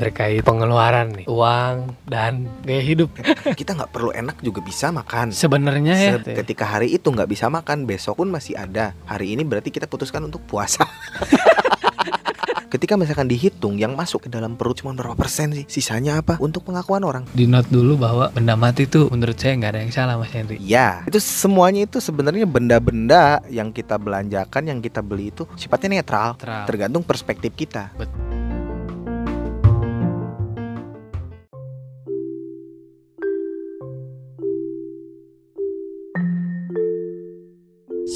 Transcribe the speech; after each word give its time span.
terkait 0.00 0.40
pengeluaran 0.40 1.12
nih 1.12 1.26
uang 1.28 1.92
dan 2.08 2.48
gaya 2.64 2.80
hidup 2.80 3.12
Kita 3.60 3.76
nggak 3.76 3.92
perlu 3.92 4.16
enak 4.16 4.40
juga 4.40 4.64
bisa 4.64 4.88
makan. 4.88 5.28
sebenarnya 5.28 5.94
ya 5.94 6.12
Ketika 6.16 6.64
hari 6.64 6.96
itu 6.96 7.12
nggak 7.12 7.28
bisa 7.28 7.52
makan, 7.52 7.84
besok 7.84 8.24
pun 8.24 8.32
masih 8.32 8.56
ada. 8.56 8.96
Hari 9.04 9.36
ini 9.36 9.44
berarti 9.44 9.68
kita 9.68 9.84
putuskan 9.84 10.24
untuk 10.24 10.40
puasa. 10.48 10.88
Ketika 12.80 12.96
misalkan 12.96 13.28
dihitung 13.28 13.76
yang 13.76 13.92
masuk 13.92 14.24
ke 14.24 14.28
dalam 14.32 14.56
perut 14.56 14.80
cuma 14.80 14.96
berapa 14.96 15.12
persen 15.12 15.52
sih? 15.52 15.68
Sisanya 15.68 16.24
apa? 16.24 16.40
Untuk 16.40 16.64
pengakuan 16.64 17.04
orang. 17.04 17.28
di 17.36 17.44
note 17.44 17.68
dulu 17.68 18.00
bahwa 18.00 18.32
benda 18.32 18.56
mati 18.56 18.88
tuh 18.88 19.12
menurut 19.12 19.36
saya 19.36 19.52
nggak 19.60 19.72
ada 19.76 19.80
yang 19.84 19.92
salah 19.92 20.16
mas 20.16 20.32
Henry 20.32 20.56
Ya, 20.64 21.04
itu 21.04 21.20
semuanya 21.20 21.84
itu 21.84 22.00
sebenarnya 22.00 22.48
benda-benda 22.48 23.44
yang 23.52 23.68
kita 23.68 24.00
belanjakan, 24.00 24.64
yang 24.64 24.80
kita 24.80 25.04
beli 25.04 25.28
itu 25.28 25.44
sifatnya 25.60 26.00
netral, 26.00 26.40
Netral. 26.40 26.64
tergantung 26.64 27.04
perspektif 27.04 27.52
kita. 27.52 27.92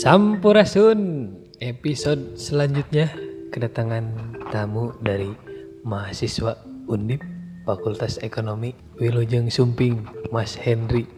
Sampurasun 0.05 1.31
episode 1.62 2.34
selanjutnya 2.34 3.09
kedatangan 3.55 4.34
tamu 4.55 4.95
dari 5.03 5.35
mahasiswa 5.83 6.55
Undip 6.87 7.27
Fakultas 7.67 8.23
Ekonomi 8.23 8.71
Wilujeng 9.03 9.51
Sumping 9.51 10.07
Mas 10.31 10.55
Henry 10.55 11.11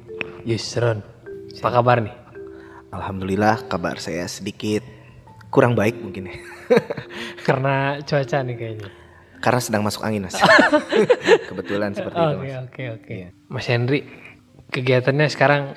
Yusron 0.49 1.05
apa 1.61 1.69
kabar 1.69 2.01
nih 2.01 2.17
Alhamdulillah 2.97 3.69
kabar 3.69 4.01
saya 4.01 4.25
sedikit 4.25 4.81
kurang 5.53 5.77
baik 5.77 6.01
mungkin 6.01 6.33
ya. 6.33 6.37
karena 7.47 8.01
cuaca 8.09 8.41
nih 8.41 8.57
kayaknya 8.57 8.89
Karena 9.37 9.61
sedang 9.61 9.85
masuk 9.85 10.01
angin 10.01 10.25
mas. 10.25 10.41
Kebetulan 11.53 11.93
seperti 11.93 12.17
itu 12.17 12.37
oke 12.41 12.41
mas. 12.41 12.57
oke 12.65 12.83
oke 12.97 13.17
Mas 13.53 13.67
Henry 13.69 14.01
kegiatannya 14.73 15.29
sekarang 15.29 15.77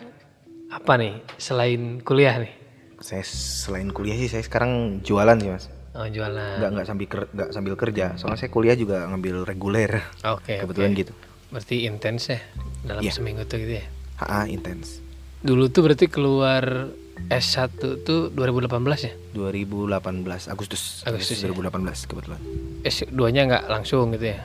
apa 0.71 0.95
nih 0.95 1.19
selain 1.35 1.99
kuliah 2.07 2.39
nih 2.39 2.55
Saya 3.03 3.27
selain 3.27 3.91
kuliah 3.91 4.15
sih 4.15 4.31
saya 4.31 4.47
sekarang 4.47 5.03
jualan 5.03 5.35
sih 5.43 5.51
mas. 5.51 5.67
Oh 5.91 6.05
jualan 6.05 6.57
Nggak 6.57 6.69
nggak 6.71 6.85
sambil 6.85 7.07
ker- 7.07 7.31
nggak 7.31 7.49
sambil 7.49 7.73
kerja. 7.75 8.05
Soalnya 8.15 8.39
saya 8.39 8.49
kuliah 8.49 8.73
juga 8.73 9.05
ngambil 9.05 9.43
reguler. 9.43 9.91
oke 10.23 10.53
Kebetulan 10.59 10.91
oke. 10.91 10.99
gitu. 10.99 11.13
berarti 11.49 11.75
intens 11.83 12.29
ya 12.29 12.39
dalam 12.83 13.01
Iya. 13.01 13.09
seminggu 13.11 13.41
tuh 13.43 13.57
gitu 13.57 13.73
ya 13.75 13.85
HA 14.17 14.45
intens. 14.47 15.01
Dulu 15.39 15.67
tuh 15.67 15.81
berarti 15.81 16.05
keluar 16.05 16.93
S1 17.25 17.73
tuh 17.99 18.29
2018 18.29 18.69
ya? 19.01 19.13
2018 19.33 20.47
Agustus. 20.47 21.03
Agustus, 21.03 21.35
ya. 21.37 21.47
2018 21.47 22.05
kebetulan. 22.05 22.39
S2-nya 22.81 23.41
nggak 23.45 23.63
langsung 23.67 24.13
gitu 24.13 24.29
ya? 24.29 24.39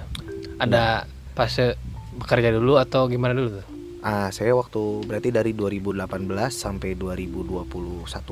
Ada 0.56 1.06
fase 1.32 1.74
bekerja 2.14 2.50
dulu 2.50 2.78
atau 2.78 3.06
gimana 3.06 3.30
dulu 3.32 3.58
tuh? 3.58 3.66
Ah, 4.00 4.28
saya 4.28 4.52
waktu 4.52 4.80
berarti 5.02 5.28
dari 5.28 5.50
2018 5.50 6.06
sampai 6.50 6.94
2021 6.94 7.64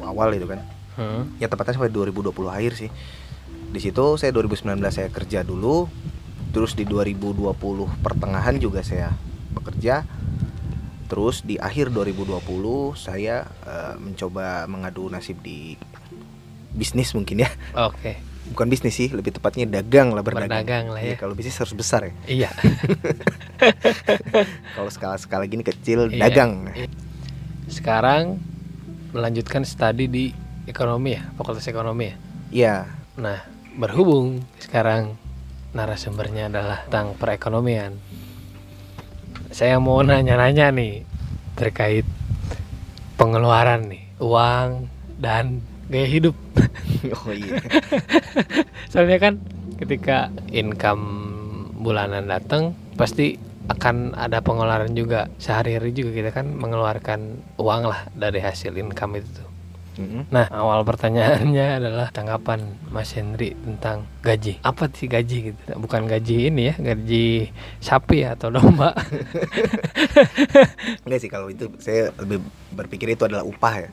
awal 0.02 0.32
itu 0.32 0.46
kan. 0.46 0.60
Hmm. 0.94 1.28
Ya 1.36 1.46
tepatnya 1.46 1.74
sampai 1.74 1.88
2020 1.88 2.48
akhir 2.48 2.72
sih. 2.76 2.88
Di 3.72 3.78
situ 3.78 4.16
saya 4.16 4.30
2019 4.30 4.88
saya 4.88 5.08
kerja 5.08 5.40
dulu. 5.40 5.88
Terus 6.52 6.72
di 6.72 6.84
2020 6.84 7.52
pertengahan 7.98 8.54
juga 8.56 8.80
saya 8.80 9.10
bekerja. 9.50 10.04
Terus 11.06 11.40
di 11.40 11.56
akhir 11.56 11.90
2020 11.90 12.94
saya 12.94 13.44
eh, 13.64 13.94
mencoba 13.96 14.64
mengadu 14.64 15.08
nasib 15.08 15.38
di 15.38 15.74
bisnis 16.70 17.12
mungkin 17.12 17.40
ya. 17.40 17.48
Oke, 17.78 18.30
Bukan 18.42 18.66
bisnis 18.66 18.92
sih, 18.92 19.06
lebih 19.08 19.30
tepatnya 19.30 19.64
dagang 19.64 20.10
lah 20.10 20.20
berdagang. 20.20 20.60
berdagang 20.60 20.84
lah 20.88 20.98
Iya, 21.00 21.14
ya. 21.14 21.16
kalau 21.16 21.32
bisnis 21.32 21.54
harus 21.54 21.72
besar 21.72 22.04
ya. 22.04 22.12
Iya. 22.26 22.48
Kalau 24.74 24.88
skala-skala 24.88 25.44
gini 25.46 25.62
kecil 25.62 26.08
Iya. 26.08 26.28
dagang. 26.28 26.68
Iya. 26.68 26.88
Sekarang 27.68 28.38
melanjutkan 29.12 29.62
studi 29.62 30.06
di 30.06 30.24
ekonomi 30.66 31.18
ya, 31.18 31.22
Fakultas 31.34 31.66
Ekonomi 31.66 32.04
ya. 32.10 32.16
Iya. 32.52 32.76
Nah, 33.18 33.38
berhubung 33.76 34.44
sekarang 34.60 35.16
narasumbernya 35.72 36.52
adalah 36.52 36.84
tentang 36.86 37.16
perekonomian. 37.16 37.96
Saya 39.52 39.80
mau 39.80 40.00
nanya-nanya 40.00 40.72
nih 40.72 41.04
terkait 41.56 42.04
pengeluaran 43.16 43.88
nih, 43.88 44.04
uang 44.20 44.88
dan 45.20 45.64
gaya 45.88 46.08
hidup. 46.08 46.36
Oh 47.02 47.34
iya. 47.34 47.58
Soalnya 48.94 49.18
kan 49.18 49.42
ketika 49.74 50.30
income 50.54 51.02
bulanan 51.82 52.30
datang 52.30 52.78
pasti 52.94 53.34
akan 53.66 54.14
ada 54.14 54.38
pengeluaran 54.38 54.94
juga 54.94 55.26
sehari-hari 55.42 55.90
juga 55.90 56.14
kita 56.14 56.30
kan 56.30 56.46
mengeluarkan 56.54 57.42
uang 57.58 57.82
lah 57.90 58.06
dari 58.14 58.38
hasil 58.38 58.70
income 58.78 59.18
itu 59.18 59.28
tuh. 59.34 59.51
Nah 60.32 60.48
awal 60.48 60.80
pertanyaannya 60.88 61.66
adalah 61.82 62.08
tanggapan 62.08 62.64
Mas 62.88 63.12
Henry 63.12 63.52
tentang 63.52 64.08
gaji. 64.24 64.56
Apa 64.64 64.88
sih 64.88 65.08
gaji 65.10 65.52
gitu? 65.52 65.60
Bukan 65.76 66.08
gaji 66.08 66.48
ini 66.48 66.72
ya, 66.72 66.74
gaji 66.80 67.52
sapi 67.82 68.24
atau 68.24 68.48
domba. 68.48 68.96
Enggak 71.04 71.20
sih 71.20 71.28
kalau 71.28 71.52
itu 71.52 71.68
saya 71.76 72.08
lebih 72.24 72.40
berpikir 72.72 73.12
itu 73.12 73.28
adalah 73.28 73.44
upah 73.44 73.84
ya. 73.84 73.90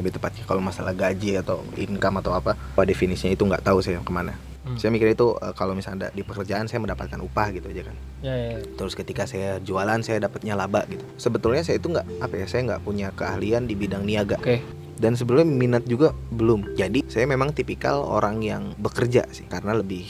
Lebih 0.00 0.16
tepatnya 0.16 0.42
kalau 0.48 0.64
masalah 0.64 0.96
gaji 0.96 1.38
atau 1.38 1.60
income 1.76 2.24
atau 2.24 2.32
apa, 2.32 2.56
apa 2.56 2.82
definisinya 2.88 3.36
itu 3.36 3.44
nggak 3.44 3.62
tahu 3.62 3.84
saya 3.84 4.00
ke 4.00 4.12
mana. 4.12 4.32
Hmm. 4.64 4.80
Saya 4.80 4.90
mikir 4.96 5.12
itu 5.12 5.36
eh, 5.36 5.52
kalau 5.52 5.76
misalnya 5.76 6.08
ada 6.08 6.16
di 6.16 6.24
pekerjaan 6.24 6.64
saya 6.64 6.80
mendapatkan 6.80 7.20
upah 7.20 7.52
gitu 7.52 7.68
aja 7.68 7.92
kan. 7.92 7.96
ya, 8.24 8.34
ya, 8.34 8.46
ya. 8.56 8.58
Terus 8.80 8.96
ketika 8.96 9.28
saya 9.28 9.60
jualan 9.60 10.00
saya 10.00 10.24
dapatnya 10.24 10.56
laba 10.56 10.88
gitu. 10.88 11.04
Sebetulnya 11.20 11.60
saya 11.60 11.76
itu 11.76 11.92
nggak 11.92 12.24
apa 12.24 12.34
ya, 12.40 12.46
saya 12.48 12.60
nggak 12.72 12.82
punya 12.82 13.12
keahlian 13.12 13.68
di 13.68 13.76
bidang 13.76 14.08
niaga. 14.08 14.40
Oke. 14.40 14.64
Dan 14.96 15.20
sebelumnya 15.20 15.44
minat 15.44 15.84
juga 15.84 16.16
belum. 16.32 16.80
Jadi 16.80 17.04
saya 17.12 17.28
memang 17.28 17.52
tipikal 17.52 18.00
orang 18.00 18.40
yang 18.40 18.72
bekerja 18.80 19.28
sih 19.36 19.44
karena 19.44 19.76
lebih 19.76 20.06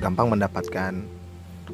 gampang 0.00 0.32
mendapatkan 0.32 1.04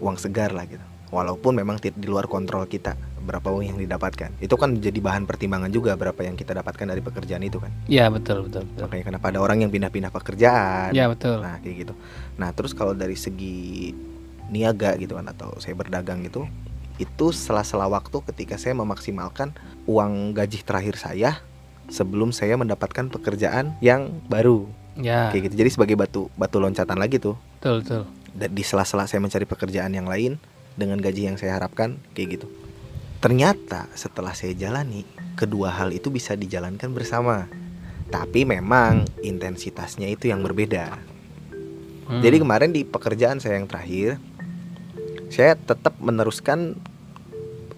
uang 0.03 0.17
segar 0.19 0.51
lah 0.51 0.67
gitu. 0.67 0.83
Walaupun 1.15 1.57
memang 1.57 1.81
di 1.81 2.05
luar 2.05 2.29
kontrol 2.29 2.69
kita 2.69 3.08
berapa 3.23 3.51
uang 3.51 3.65
yang 3.75 3.79
didapatkan. 3.79 4.39
Itu 4.39 4.55
kan 4.55 4.79
jadi 4.79 4.97
bahan 4.99 5.27
pertimbangan 5.27 5.71
juga 5.71 5.95
berapa 5.99 6.19
yang 6.23 6.39
kita 6.39 6.57
dapatkan 6.57 6.87
dari 6.89 7.03
pekerjaan 7.03 7.43
itu 7.45 7.59
kan. 7.59 7.71
Ya 7.91 8.09
betul 8.09 8.47
betul 8.47 8.65
betul. 8.71 8.83
Makanya 8.87 9.05
kenapa 9.15 9.27
ada 9.35 9.39
orang 9.43 9.67
yang 9.67 9.71
pindah-pindah 9.71 10.11
pekerjaan. 10.15 10.91
Ya 10.95 11.11
betul. 11.11 11.43
Nah, 11.43 11.59
kayak 11.61 11.77
gitu. 11.89 11.95
Nah, 12.39 12.51
terus 12.55 12.73
kalau 12.73 12.95
dari 12.95 13.19
segi 13.19 13.93
niaga 14.49 14.97
gitu 14.97 15.19
kan 15.21 15.29
atau 15.29 15.53
saya 15.61 15.77
berdagang 15.77 16.25
gitu, 16.25 16.49
itu 16.99 17.27
sela-sela 17.31 17.87
waktu 17.87 18.19
ketika 18.33 18.59
saya 18.59 18.75
memaksimalkan 18.75 19.55
uang 19.87 20.35
gaji 20.35 20.65
terakhir 20.67 20.99
saya 20.99 21.39
sebelum 21.89 22.35
saya 22.35 22.59
mendapatkan 22.59 23.09
pekerjaan 23.09 23.77
yang 23.81 24.13
baru. 24.27 24.69
Ya 24.99 25.31
Kayak 25.31 25.53
gitu. 25.53 25.55
Jadi 25.63 25.71
sebagai 25.79 25.95
batu 25.95 26.23
batu 26.35 26.59
loncatan 26.59 26.99
lagi 26.99 27.23
tuh. 27.23 27.39
betul 27.59 27.81
betul. 27.83 28.03
Dan 28.35 28.51
di 28.55 28.63
sela-sela 28.63 29.07
saya 29.09 29.23
mencari 29.23 29.47
pekerjaan 29.49 29.91
yang 29.95 30.07
lain 30.07 30.37
dengan 30.79 30.99
gaji 31.03 31.27
yang 31.27 31.37
saya 31.39 31.59
harapkan 31.59 31.99
kayak 32.15 32.39
gitu. 32.39 32.47
Ternyata 33.19 33.91
setelah 33.99 34.31
saya 34.35 34.55
jalani, 34.55 35.03
kedua 35.35 35.75
hal 35.75 35.91
itu 35.91 36.11
bisa 36.11 36.39
dijalankan 36.39 36.95
bersama. 36.95 37.51
Tapi 38.09 38.47
memang 38.47 39.05
intensitasnya 39.21 40.09
itu 40.09 40.31
yang 40.31 40.41
berbeda. 40.41 40.97
Hmm. 42.09 42.23
Jadi 42.25 42.37
kemarin 42.41 42.71
di 42.73 42.87
pekerjaan 42.89 43.37
saya 43.43 43.61
yang 43.61 43.69
terakhir, 43.69 44.17
saya 45.29 45.55
tetap 45.59 45.99
meneruskan 46.01 46.79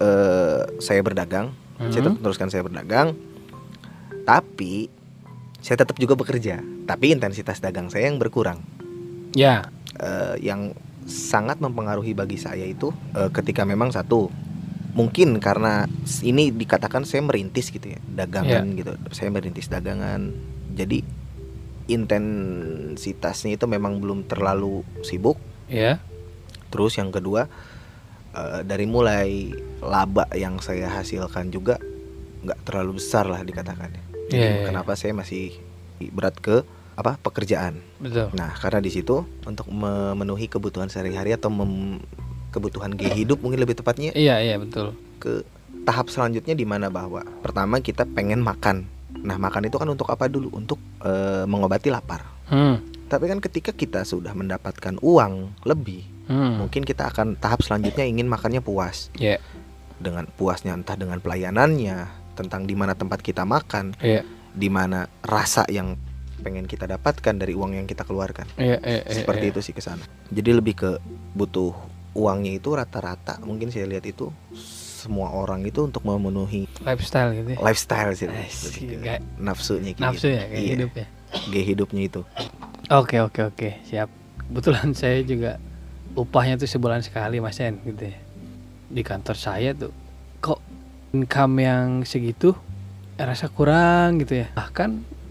eh, 0.01 0.65
saya 0.81 1.05
berdagang, 1.05 1.53
saya 1.77 2.01
Mhm. 2.01 2.07
tetap 2.09 2.19
meneruskan 2.25 2.49
saya 2.49 2.63
berdagang, 2.65 3.13
tapi 4.25 4.89
saya 5.61 5.77
tetap 5.85 6.01
juga 6.01 6.17
bekerja, 6.17 6.65
tapi 6.89 7.13
intensitas 7.13 7.61
dagang 7.61 7.93
saya 7.93 8.09
yang 8.09 8.17
berkurang. 8.17 8.65
ya 9.37 9.69
Eh, 10.01 10.37
yang 10.41 10.73
sangat 11.05 11.61
mempengaruhi 11.61 12.17
bagi 12.17 12.41
saya 12.41 12.65
itu 12.65 12.89
eh, 13.13 13.29
ketika 13.29 13.69
memang 13.69 13.93
satu 13.93 14.33
mungkin 14.93 15.39
karena 15.39 15.87
ini 16.23 16.51
dikatakan 16.51 17.07
saya 17.07 17.23
merintis 17.23 17.71
gitu 17.71 17.95
ya 17.95 18.01
dagangan 18.05 18.65
gitu. 18.75 18.93
Saya 19.15 19.31
merintis 19.31 19.71
dagangan. 19.71 20.35
Jadi 20.75 21.03
intensitasnya 21.91 23.59
itu 23.59 23.67
memang 23.67 23.99
belum 23.99 24.27
terlalu 24.27 24.87
sibuk. 25.03 25.39
Ya 25.71 25.99
terus 26.71 26.97
yang 26.97 27.11
kedua 27.11 27.51
eh, 28.33 28.61
dari 28.63 28.87
mulai 28.87 29.51
laba 29.83 30.31
yang 30.33 30.63
saya 30.63 30.87
hasilkan 30.89 31.51
juga 31.51 31.77
nggak 32.41 32.65
terlalu 32.65 32.97
besar 33.03 33.29
lah 33.29 33.43
dikatakan 33.45 33.91
Iya, 34.31 34.39
jadi 34.39 34.47
iya, 34.63 34.67
kenapa 34.71 34.95
saya 34.95 35.11
masih 35.11 35.59
berat 36.15 36.39
ke 36.39 36.63
apa 36.95 37.19
pekerjaan. 37.19 37.83
Betul. 37.99 38.31
Nah, 38.31 38.55
karena 38.55 38.79
di 38.79 38.87
situ 38.95 39.27
untuk 39.43 39.67
memenuhi 39.67 40.47
kebutuhan 40.47 40.87
sehari-hari 40.87 41.35
atau 41.35 41.51
mem- 41.51 41.99
kebutuhan 42.51 42.93
gaya 42.93 43.15
hidup 43.15 43.41
mungkin 43.41 43.59
lebih 43.59 43.79
tepatnya 43.79 44.11
Iya 44.13 44.39
iya 44.39 44.57
betul. 44.59 44.93
ke 45.17 45.47
tahap 45.83 46.11
selanjutnya 46.11 46.53
di 46.53 46.67
mana 46.67 46.91
bahwa 46.91 47.25
pertama 47.41 47.79
kita 47.79 48.05
pengen 48.05 48.43
makan. 48.43 48.85
Nah, 49.21 49.37
makan 49.37 49.67
itu 49.67 49.77
kan 49.77 49.89
untuk 49.89 50.07
apa 50.07 50.27
dulu? 50.27 50.53
Untuk 50.53 50.79
eh, 51.03 51.45
mengobati 51.45 51.89
lapar. 51.89 52.25
Hmm. 52.47 52.79
Tapi 53.07 53.27
kan 53.27 53.39
ketika 53.39 53.71
kita 53.71 54.03
sudah 54.03 54.31
mendapatkan 54.33 54.99
uang 55.01 55.65
lebih, 55.65 56.07
Hmm. 56.31 56.63
mungkin 56.63 56.87
kita 56.87 57.11
akan 57.11 57.35
tahap 57.35 57.59
selanjutnya 57.61 58.07
ingin 58.07 58.31
makannya 58.31 58.63
puas. 58.63 59.11
Ya. 59.19 59.43
Dengan 59.99 60.31
puasnya 60.31 60.73
entah 60.73 60.95
dengan 60.95 61.19
pelayanannya, 61.19 62.07
tentang 62.33 62.65
di 62.65 62.73
mana 62.73 62.95
tempat 62.95 63.19
kita 63.19 63.43
makan, 63.43 63.99
Iya. 63.99 64.23
di 64.55 64.69
mana 64.71 65.11
rasa 65.21 65.67
yang 65.67 65.99
pengen 66.41 66.65
kita 66.65 66.87
dapatkan 66.87 67.35
dari 67.35 67.53
uang 67.53 67.75
yang 67.75 67.85
kita 67.85 68.01
keluarkan. 68.03 68.47
Iya, 68.57 68.79
iya, 68.81 69.01
iya, 69.05 69.13
Seperti 69.13 69.45
iya. 69.45 69.53
itu 69.53 69.61
sih 69.61 69.75
ke 69.75 69.83
sana. 69.83 70.07
Jadi 70.31 70.51
lebih 70.55 70.73
ke 70.73 70.91
butuh 71.35 71.75
uangnya 72.13 72.53
itu 72.55 72.69
rata-rata 72.71 73.39
mungkin 73.41 73.71
saya 73.71 73.87
lihat 73.87 74.03
itu 74.03 74.29
semua 75.01 75.33
orang 75.33 75.63
itu 75.63 75.81
untuk 75.81 76.03
memenuhi 76.03 76.69
lifestyle 76.81 77.33
gitu 77.33 77.55
ya. 77.55 77.59
lifestyle 77.59 78.13
sih. 78.13 78.29
Kayak 78.99 79.23
nafsunya 79.39 79.93
kayak 79.93 80.03
nafsu 80.03 80.27
gitu. 80.27 80.29
ya 80.31 80.43
kayak 80.45 80.61
Iya, 80.61 80.71
hidup 80.75 80.91
ya. 80.93 81.07
gaya 81.49 81.65
hidupnya 81.65 82.03
itu. 82.05 82.21
Oke 82.91 83.17
oke 83.19 83.41
oke 83.47 83.69
siap. 83.83 84.11
Kebetulan 84.43 84.93
saya 84.93 85.23
juga 85.23 85.57
upahnya 86.13 86.59
tuh 86.59 86.67
sebulan 86.67 87.01
sekali 87.01 87.39
mas 87.39 87.57
En 87.59 87.81
gitu 87.81 88.03
ya. 88.05 88.19
Di 88.91 89.01
kantor 89.01 89.37
saya 89.39 89.71
tuh 89.73 89.95
kok 90.39 90.61
income 91.13 91.55
yang 91.59 91.87
segitu 92.03 92.53
rasa 93.17 93.47
kurang 93.47 94.19
gitu 94.19 94.43
ya. 94.43 94.53
Bahkan 94.53 94.91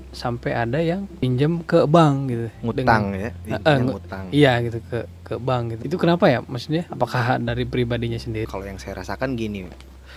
sampai 0.09 0.55
ada 0.55 0.79
yang 0.79 1.05
pinjam 1.19 1.61
ke 1.61 1.85
bank 1.85 2.15
gitu. 2.27 2.47
Ngutang 2.63 2.81
Dengan- 2.81 3.05
ya, 3.13 3.29
Eh, 3.45 3.77
ngu- 3.77 3.93
ngutang. 3.93 4.25
Iya 4.31 4.51
gitu 4.63 4.79
ke 4.83 4.99
ke 5.29 5.37
bank 5.37 5.77
gitu. 5.77 5.81
Itu 5.93 5.95
kenapa 6.01 6.25
ya 6.25 6.41
maksudnya? 6.41 6.89
Apakah 6.89 7.37
dari 7.37 7.63
pribadinya 7.63 8.17
sendiri? 8.17 8.49
Kalau 8.49 8.65
yang 8.65 8.81
saya 8.81 8.97
rasakan 8.97 9.37
gini, 9.37 9.69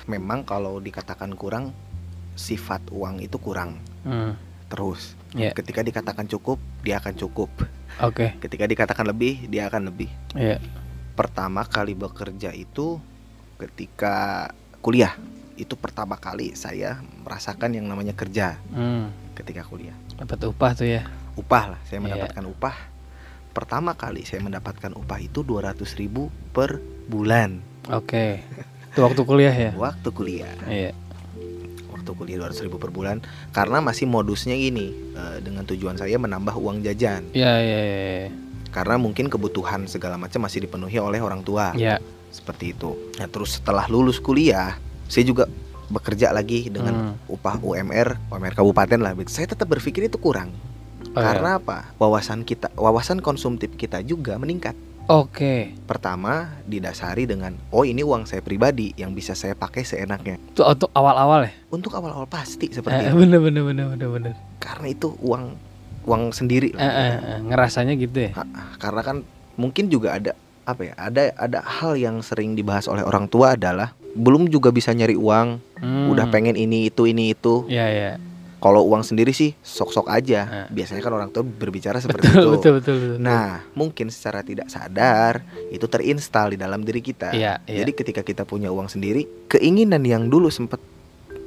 memang 0.08 0.42
kalau 0.42 0.80
dikatakan 0.80 1.36
kurang 1.36 1.76
sifat 2.32 2.88
uang 2.88 3.20
itu 3.20 3.36
kurang 3.36 3.76
Hmm. 4.02 4.34
terus. 4.66 5.12
Iya. 5.36 5.52
Ketika 5.52 5.84
dikatakan 5.84 6.24
cukup, 6.26 6.56
dia 6.80 6.96
akan 6.96 7.12
cukup. 7.14 7.52
Oke. 8.00 8.32
Ketika 8.40 8.64
dikatakan 8.64 9.04
lebih, 9.04 9.44
dia 9.46 9.68
akan 9.68 9.92
lebih. 9.92 10.08
Iya. 10.32 10.56
Pertama 11.12 11.68
kali 11.68 11.92
bekerja 11.92 12.56
itu 12.56 12.96
ketika 13.60 14.48
kuliah. 14.80 15.12
Itu 15.60 15.76
pertama 15.76 16.16
kali 16.16 16.56
saya 16.56 17.04
merasakan 17.22 17.76
yang 17.76 17.84
namanya 17.86 18.16
kerja 18.16 18.56
Hmm. 18.72 19.12
ketika 19.36 19.62
kuliah. 19.62 19.94
Dapat 20.16 20.48
upah 20.48 20.72
tuh 20.72 20.88
ya. 20.88 21.04
Upah 21.36 21.76
lah, 21.76 21.80
saya 21.84 22.00
Iya. 22.00 22.04
mendapatkan 22.08 22.44
upah. 22.48 22.76
Pertama 23.52 23.92
kali 23.92 24.24
saya 24.24 24.40
mendapatkan 24.40 24.92
upah 24.92 25.20
itu 25.20 25.40
200.000 25.40 25.76
ribu 25.96 26.22
per 26.50 26.80
bulan 27.04 27.60
Oke. 27.88 28.40
Itu 28.88 29.00
waktu 29.00 29.22
kuliah 29.22 29.52
ya. 29.52 29.70
waktu 29.74 30.08
kuliah. 30.08 30.52
Iya. 30.64 30.92
waktu 31.92 32.10
kuliah 32.12 32.38
200 32.42 32.66
ribu 32.66 32.76
per 32.76 32.90
bulan 32.90 33.22
karena 33.50 33.78
masih 33.78 34.04
modusnya 34.04 34.52
gini 34.52 34.90
eh, 35.12 35.38
dengan 35.38 35.62
tujuan 35.62 35.94
saya 35.94 36.18
menambah 36.18 36.56
uang 36.56 36.82
jajan 36.82 37.30
Iya 37.30 37.52
iya 37.58 37.80
iya. 37.80 38.28
karena 38.68 38.98
mungkin 38.98 39.30
kebutuhan 39.30 39.86
segala 39.86 40.18
macam 40.18 40.42
masih 40.42 40.66
dipenuhi 40.66 40.98
oleh 40.98 41.22
orang 41.22 41.46
tua 41.46 41.70
Iya. 41.72 42.02
seperti 42.28 42.74
itu 42.74 42.98
nah 43.16 43.30
terus 43.30 43.60
setelah 43.60 43.86
lulus 43.86 44.18
kuliah 44.18 44.74
saya 45.06 45.22
juga 45.22 45.46
bekerja 45.86 46.34
lagi 46.34 46.66
dengan 46.66 47.14
Hmm. 47.14 47.14
upah 47.30 47.60
UMR 47.60 48.18
UMR 48.32 48.54
kabupaten 48.56 48.98
lah 48.98 49.12
saya 49.28 49.46
tetap 49.46 49.70
berpikir 49.70 50.02
itu 50.02 50.18
kurang 50.18 50.50
Oh, 51.12 51.20
iya. 51.20 51.26
karena 51.28 51.50
apa 51.56 51.92
wawasan 51.96 52.40
kita 52.40 52.72
wawasan 52.72 53.20
konsumtif 53.20 53.68
kita 53.74 54.00
juga 54.00 54.36
meningkat 54.36 54.72
Oke. 55.04 55.76
pertama 55.84 56.56
didasari 56.64 57.24
dengan 57.24 57.52
oh 57.68 57.82
ini 57.82 58.00
uang 58.00 58.24
saya 58.24 58.40
pribadi 58.40 58.94
yang 58.94 59.12
bisa 59.12 59.34
saya 59.34 59.52
pakai 59.52 59.82
seenaknya 59.82 60.40
Itu 60.48 60.62
untuk 60.62 60.88
awal-awal 60.90 61.44
ya. 61.44 61.52
untuk 61.68 61.92
awal-awal 61.92 62.24
pasti 62.24 62.70
seperti 62.70 62.96
Eh, 62.98 63.08
itu 63.08 63.18
bener 63.18 63.38
bener 63.38 63.62
bener 63.62 63.86
bener 63.90 64.08
bener. 64.08 64.32
karena 64.56 64.88
itu 64.88 65.12
uang 65.18 65.52
uang 66.02 66.22
sendiri 66.30 66.72
Eh, 66.72 66.78
lah. 66.78 66.88
eh, 66.88 67.12
eh, 67.12 67.38
ngerasanya 67.44 67.92
gitu 67.94 68.18
ya. 68.18 68.30
Karena 68.76 69.00
kan 69.02 69.16
mungkin 69.54 69.86
juga 69.86 70.16
ada 70.16 70.32
apa 70.62 70.80
ya 70.82 70.94
ada 70.96 71.22
ada 71.36 71.58
hal 71.60 71.92
yang 71.94 72.22
sering 72.22 72.54
dibahas 72.54 72.86
oleh 72.86 73.02
orang 73.02 73.26
tua 73.26 73.52
adalah 73.52 73.92
belum 74.14 74.46
juga 74.46 74.70
bisa 74.70 74.90
nyari 74.90 75.12
uang 75.12 75.60
Hmm. 75.76 76.08
udah 76.08 76.30
pengen 76.30 76.54
ini 76.54 76.86
itu 76.88 77.04
ini 77.04 77.34
itu 77.34 77.66
Iya 77.66 77.86
iya. 77.90 78.10
Kalau 78.62 78.86
uang 78.86 79.02
sendiri 79.02 79.34
sih 79.34 79.58
sok-sok 79.58 80.06
aja 80.06 80.40
Eh. 80.46 80.66
biasanya 80.72 81.02
kan 81.02 81.12
orang 81.12 81.28
tua 81.28 81.42
berbicara 81.42 81.98
seperti 82.04 82.30
Betul, 82.30 82.38
itu 82.38 82.48
betul 82.52 82.72
betul 82.78 82.94
betul. 82.96 83.16
nah 83.18 83.66
mungkin 83.74 84.06
secara 84.06 84.40
tidak 84.40 84.70
sadar 84.70 85.42
itu 85.68 85.82
terinstal 85.84 86.48
di 86.48 86.56
dalam 86.56 86.80
diri 86.80 87.02
kita 87.02 87.30
iya. 87.32 87.58
jadi 87.60 87.90
ketika 87.90 88.22
kita 88.22 88.42
punya 88.42 88.70
uang 88.70 88.86
sendiri 88.86 89.26
keinginan 89.46 90.00
yang 90.02 90.26
dulu 90.26 90.46
sempat 90.46 90.78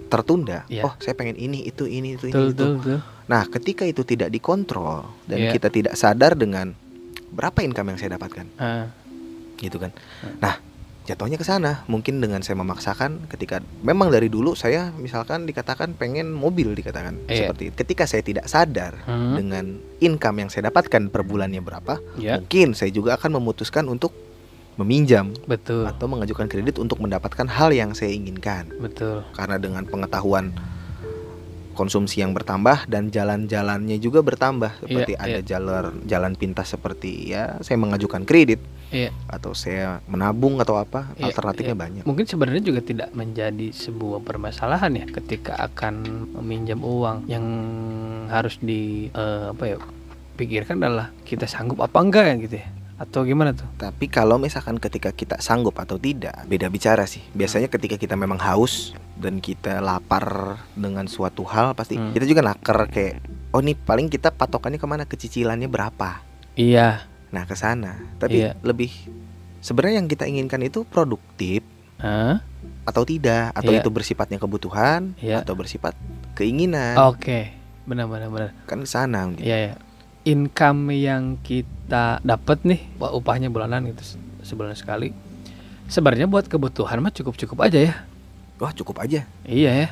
tertunda 0.06 0.68
Iya. 0.68 0.86
oh 0.86 0.94
saya 0.98 1.14
pengen 1.14 1.34
ini 1.36 1.64
itu 1.64 1.84
ini 1.84 2.14
itu 2.14 2.28
ini 2.28 2.36
betul 2.36 2.46
itu 2.46 2.54
betul 2.54 2.72
betul. 2.78 3.00
Nah, 3.26 3.42
ketika 3.50 3.82
itu 3.84 4.06
tidak 4.06 4.30
dikontrol 4.30 5.02
dan 5.26 5.38
Iya. 5.42 5.52
kita 5.52 5.74
tidak 5.74 5.98
sadar 5.98 6.38
dengan 6.38 6.78
berapa 7.34 7.58
income 7.60 7.90
yang 7.90 7.98
saya 7.98 8.14
dapatkan, 8.14 8.46
Ah, 8.56 8.86
gitu 9.58 9.82
kan. 9.82 9.90
Hmm. 10.22 10.38
Nah, 10.38 10.62
jatuhnya 11.06 11.38
ke 11.38 11.46
sana. 11.46 11.86
Mungkin 11.86 12.18
dengan 12.18 12.42
saya 12.42 12.57
memaksakan 12.57 13.30
ketika 13.30 13.62
memang 13.81 14.10
dari 14.10 14.28
dulu 14.28 14.57
saya 14.57 14.90
misalkan 14.98 15.46
dikatakan 15.46 15.94
pengen 15.94 16.34
mobil 16.34 16.74
dikatakan 16.74 17.22
Iya. 17.25 17.50
seperti 17.50 17.69
itu. 17.69 17.75
Ketika 17.80 18.04
saya 18.06 18.25
tidak 18.25 18.46
sadar 18.46 18.98
hmm, 19.06 19.34
dengan 19.38 19.66
income 20.02 20.46
yang 20.46 20.50
saya 20.50 20.74
dapatkan 20.74 21.13
per 21.13 21.22
bulannya 21.22 21.62
berapa, 21.62 22.02
ya 22.18 22.42
mungkin 22.42 22.74
saya 22.74 22.90
juga 22.90 23.16
akan 23.16 23.38
memutuskan 23.38 23.86
untuk 23.86 24.12
meminjam 24.75 25.31
betul 25.48 25.88
atau 25.88 26.04
mengajukan 26.04 26.52
kredit 26.52 26.75
untuk 26.84 27.00
mendapatkan 27.00 27.48
hal 27.48 27.72
yang 27.72 27.96
saya 27.96 28.12
inginkan. 28.12 28.68
betul. 28.75 29.24
Karena 29.31 29.56
dengan 29.56 29.88
pengetahuan 29.88 30.52
konsumsi 31.75 32.24
yang 32.24 32.31
bertambah 32.31 32.88
dan 32.88 33.12
jalan-jalannya 33.12 34.00
juga 34.00 34.24
bertambah 34.24 34.81
seperti 34.81 35.13
Iya, 35.13 35.22
ada 35.22 35.39
iya. 35.39 35.45
jalan 35.45 35.86
jalan 36.07 36.33
pintas 36.33 36.72
seperti 36.72 37.36
ya 37.36 37.60
saya 37.62 37.77
mengajukan 37.77 38.24
kredit 38.24 38.63
Iya. 38.89 39.12
atau 39.27 39.51
saya 39.51 40.00
menabung 40.07 40.63
atau 40.63 40.80
apa 40.80 41.12
Iya, 41.19 41.30
alternatifnya 41.30 41.75
iya. 41.75 41.83
banyak 41.83 42.04
Mungkin 42.07 42.25
sebenarnya 42.25 42.63
juga 42.63 42.80
tidak 42.80 43.10
menjadi 43.12 43.68
sebuah 43.75 44.24
permasalahan 44.24 44.95
ya 44.95 45.06
ketika 45.12 45.60
akan 45.60 45.94
meminjam 46.39 46.80
uang 46.80 47.27
yang 47.27 47.44
harus 48.31 48.57
di 48.63 49.12
eh, 49.12 49.51
apa 49.51 49.63
ya 49.68 49.78
pikirkan 50.36 50.80
adalah 50.80 51.12
kita 51.28 51.45
sanggup 51.48 51.80
apa 51.83 51.98
enggak 52.00 52.25
ya 52.25 52.36
gitu 52.39 52.56
ya 52.63 52.68
atau 52.95 53.28
gimana 53.28 53.51
tuh? 53.51 53.68
tapi 53.75 54.07
kalau 54.07 54.39
misalkan 54.39 54.80
ketika 54.80 55.12
kita 55.12 55.44
sanggup 55.44 55.75
atau 55.75 56.00
tidak 56.00 56.48
beda 56.48 56.71
bicara 56.71 57.04
sih 57.04 57.19
biasanya 57.36 57.68
ketika 57.68 58.00
kita 58.00 58.16
memang 58.16 58.39
haus 58.39 58.95
dan 59.16 59.40
kita 59.40 59.80
lapar 59.80 60.26
dengan 60.72 61.06
suatu 61.06 61.44
hal 61.44 61.72
pasti 61.72 61.96
Hmm. 61.96 62.12
kita 62.12 62.24
juga 62.24 62.44
naker 62.44 62.78
kayak 62.86 63.16
oh 63.50 63.60
nih 63.60 63.74
paling 63.74 64.08
kita 64.08 64.30
patokannya 64.30 64.76
ke 64.76 64.84
mana 64.84 65.04
kecicilannya 65.04 65.66
berapa 65.66 66.20
Iya. 66.54 67.08
nah 67.30 67.44
ke 67.44 67.54
sana 67.54 68.00
tapi 68.16 68.42
Iya. 68.42 68.60
lebih 68.60 68.92
sebenarnya 69.60 69.98
yang 69.98 70.07
kita 70.07 70.24
inginkan 70.24 70.60
itu 70.62 70.84
produktif 70.84 71.64
Hah? 71.98 72.44
atau 72.84 73.02
tidak 73.02 73.50
atau 73.54 73.72
Iya. 73.72 73.80
itu 73.80 73.90
bersifatnya 73.90 74.38
kebutuhan 74.38 75.16
Iya. 75.18 75.42
atau 75.42 75.54
bersifat 75.54 75.95
keinginan 76.34 77.00
Oke. 77.02 77.56
Benar 77.84 78.06
benar 78.06 78.28
benar. 78.28 78.50
kan 78.66 78.81
ke 78.81 78.90
sana 78.90 79.26
mungkin. 79.26 79.42
Iya 79.42 79.57
ya. 79.62 79.74
Income 80.26 80.90
yang 80.92 81.38
kita 81.38 82.18
dapat 82.19 82.66
nih, 82.66 82.81
wah, 82.98 83.14
upahnya 83.14 83.48
bulanan 83.48 83.86
gitu 83.86 84.02
se- 84.04 84.18
sebulan 84.44 84.74
sekali. 84.74 85.14
Sebenarnya 85.86 86.26
buat 86.26 86.50
kebutuhan 86.50 86.98
mah 86.98 87.14
cukup-cukup 87.14 87.62
aja 87.62 87.78
ya. 87.84 87.94
Wah 88.57 88.71
cukup 88.71 89.00
aja 89.00 89.24
Iya 89.44 89.71
ya. 89.76 89.88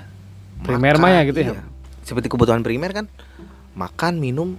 Primer 0.61 0.95
mah 0.95 1.11
ya 1.11 1.21
gitu 1.25 1.39
ya? 1.39 1.51
iya. 1.51 1.63
seperti 1.99 2.27
kebutuhan 2.27 2.59
primer 2.59 2.91
kan 2.93 3.05
makan 3.73 4.17
minum 4.17 4.55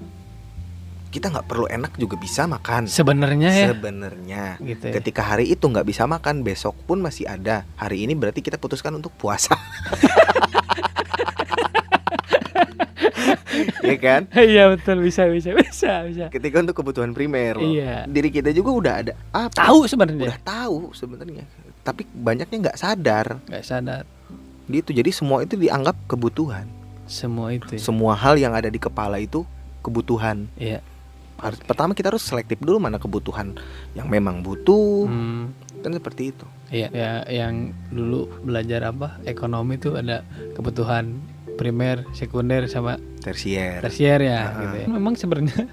kita 1.08 1.28
nggak 1.28 1.46
perlu 1.46 1.64
enak 1.66 1.94
juga 1.94 2.16
bisa 2.16 2.44
makan 2.44 2.84
Sebenarnya 2.84 3.46
ya. 3.48 3.66
sebenarnya 3.70 4.44
gitu 4.58 4.84
ya. 4.84 4.94
ketika 4.94 5.22
hari 5.24 5.46
itu 5.48 5.62
nggak 5.62 5.84
bisa 5.84 6.04
makan 6.04 6.40
besok 6.40 6.74
pun 6.82 6.98
masih 6.98 7.24
ada 7.24 7.62
hari 7.74 8.02
ini 8.02 8.12
berarti 8.12 8.40
kita 8.40 8.56
putuskan 8.56 8.90
untuk 8.92 9.14
puasa 9.14 9.54
ya 13.84 13.96
kan 13.96 14.26
Iya 14.34 14.66
betul 14.68 14.98
bisa 15.00 15.28
bisa 15.28 15.54
bisa 15.54 16.02
bisa. 16.02 16.24
ketika 16.28 16.58
untuk 16.58 16.74
kebutuhan 16.74 17.12
primer. 17.12 17.54
Iya. 17.56 18.04
diri 18.04 18.28
kita 18.28 18.50
juga 18.50 18.70
udah 18.72 18.94
ada 18.98 19.12
apa 19.30 19.54
Tahu 19.54 19.86
sebenarnya. 19.86 20.26
udah 20.26 20.38
tahu 20.40 20.76
sebenarnya 20.90 21.44
tapi 21.84 22.08
banyaknya 22.08 22.56
nggak 22.64 22.78
sadar 22.78 23.38
Gak 23.44 23.62
sadar 23.62 24.04
gitu 24.66 24.90
jadi 24.90 25.10
semua 25.10 25.40
itu 25.40 25.54
dianggap 25.54 25.94
kebutuhan 26.06 26.64
semua 27.04 27.52
itu. 27.52 27.68
ya. 27.70 27.78
semua 27.78 28.16
hal 28.16 28.34
yang 28.34 28.50
ada 28.50 28.66
di 28.66 28.78
kepala 28.78 29.20
itu 29.20 29.44
kebutuhan 29.78 30.48
Iya. 30.56 30.80
harus 31.36 31.60
pertama 31.60 31.92
kita 31.92 32.08
harus 32.08 32.24
selektif 32.24 32.56
dulu 32.58 32.78
mana 32.78 32.96
kebutuhan 32.96 33.52
yang 33.92 34.08
memang 34.08 34.40
butuh 34.40 35.04
Hmm, 35.04 35.52
kan 35.78 35.92
seperti 35.92 36.32
itu 36.32 36.46
iya. 36.70 36.88
Ya 36.88 37.12
yang 37.28 37.76
dulu 37.88 38.32
belajar 38.40 38.80
apa 38.86 39.20
ekonomi 39.22 39.76
tuh 39.76 39.94
ada 39.94 40.24
kebutuhan 40.56 41.20
primer, 41.54 42.08
sekunder 42.10 42.64
sama 42.66 42.96
tersier 43.20 43.78
tersier 43.78 44.18
ya 44.18 44.40
Ah. 44.42 44.58
gitu 44.58 44.76
ya. 44.80 44.86
Memang 44.88 45.14
sebenarnya 45.14 45.68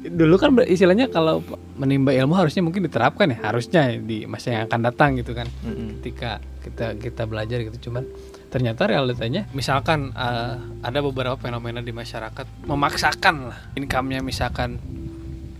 dulu 0.00 0.40
kan 0.40 0.56
istilahnya 0.64 1.12
kalau 1.12 1.44
menimba 1.76 2.16
ilmu 2.16 2.32
harusnya 2.32 2.64
mungkin 2.64 2.88
diterapkan 2.88 3.36
ya 3.36 3.38
harusnya 3.44 4.00
di 4.00 4.24
masa 4.24 4.56
yang 4.56 4.62
akan 4.64 4.80
datang 4.80 5.10
gitu 5.20 5.36
kan 5.36 5.44
Mm-mm. 5.60 6.00
ketika 6.00 6.40
kita 6.64 6.96
kita 6.96 7.22
belajar 7.28 7.60
gitu 7.60 7.90
cuman 7.90 8.08
ternyata 8.48 8.88
realitanya 8.88 9.44
misalkan 9.52 10.10
eh, 10.16 10.54
ada 10.80 10.98
beberapa 11.04 11.36
fenomena 11.36 11.84
di 11.84 11.92
masyarakat 11.92 12.64
memaksakan 12.64 13.34
lah 13.52 13.58
income-nya 13.76 14.24
misalkan 14.24 14.80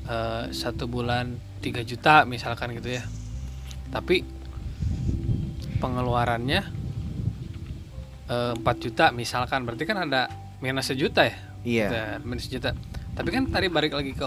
eh, 0.09 0.45
satu 0.57 0.89
bulan 0.89 1.37
3 1.61 1.85
juta 1.85 2.25
misalkan 2.25 2.73
gitu 2.81 2.97
ya 2.97 3.05
tapi 3.93 4.25
pengeluarannya 5.81 6.61
eh, 8.29 8.53
4 8.57 8.85
juta 8.85 9.13
misalkan 9.13 9.69
berarti 9.69 9.85
kan 9.85 10.09
ada 10.09 10.33
minus 10.65 10.89
sejuta 10.89 11.29
ya 11.29 11.37
Iya. 11.61 11.89
Dan 11.93 12.19
minus 12.25 12.49
sejuta 12.49 12.73
tapi 13.21 13.37
kan 13.37 13.45
tadi 13.53 13.69
balik 13.69 13.93
lagi 13.93 14.17
ke 14.17 14.27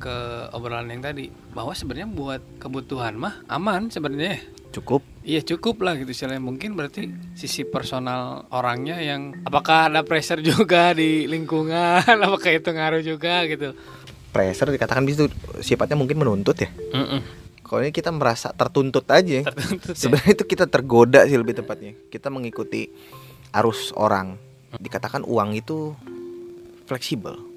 ke 0.00 0.16
obrolan 0.56 0.88
yang 0.88 1.04
tadi 1.04 1.28
bahwa 1.52 1.76
sebenarnya 1.76 2.08
buat 2.08 2.40
kebutuhan 2.56 3.20
mah 3.20 3.44
aman 3.52 3.92
sebenarnya 3.92 4.40
Cukup. 4.70 5.02
Iya 5.26 5.42
cukup 5.42 5.82
lah 5.82 5.98
gitu 5.98 6.14
istilahnya 6.14 6.40
mungkin 6.40 6.78
berarti 6.78 7.10
sisi 7.34 7.66
personal 7.66 8.46
orangnya 8.54 9.02
yang 9.02 9.42
apakah 9.42 9.90
ada 9.90 10.06
pressure 10.06 10.40
juga 10.40 10.94
di 10.94 11.26
lingkungan 11.26 12.06
apakah 12.26 12.50
itu 12.54 12.70
ngaruh 12.70 13.02
juga 13.02 13.44
gitu 13.50 13.76
Pressure 14.30 14.70
dikatakan 14.70 15.02
bisa 15.02 15.26
sifatnya 15.58 15.98
mungkin 15.98 16.22
menuntut 16.22 16.54
ya. 16.54 16.70
Kalau 17.66 17.82
ini 17.82 17.90
kita 17.90 18.14
merasa 18.14 18.54
tertuntut 18.54 19.02
aja. 19.10 19.42
tertuntut 19.42 19.90
ya. 19.90 19.98
Sebenarnya 19.98 20.38
itu 20.38 20.46
kita 20.46 20.70
tergoda 20.70 21.26
sih 21.26 21.34
lebih 21.34 21.58
tepatnya. 21.58 21.98
Kita 22.06 22.30
mengikuti 22.30 22.86
arus 23.50 23.90
orang. 23.98 24.38
Dikatakan 24.78 25.26
uang 25.26 25.58
itu 25.58 25.98
fleksibel. 26.86 27.49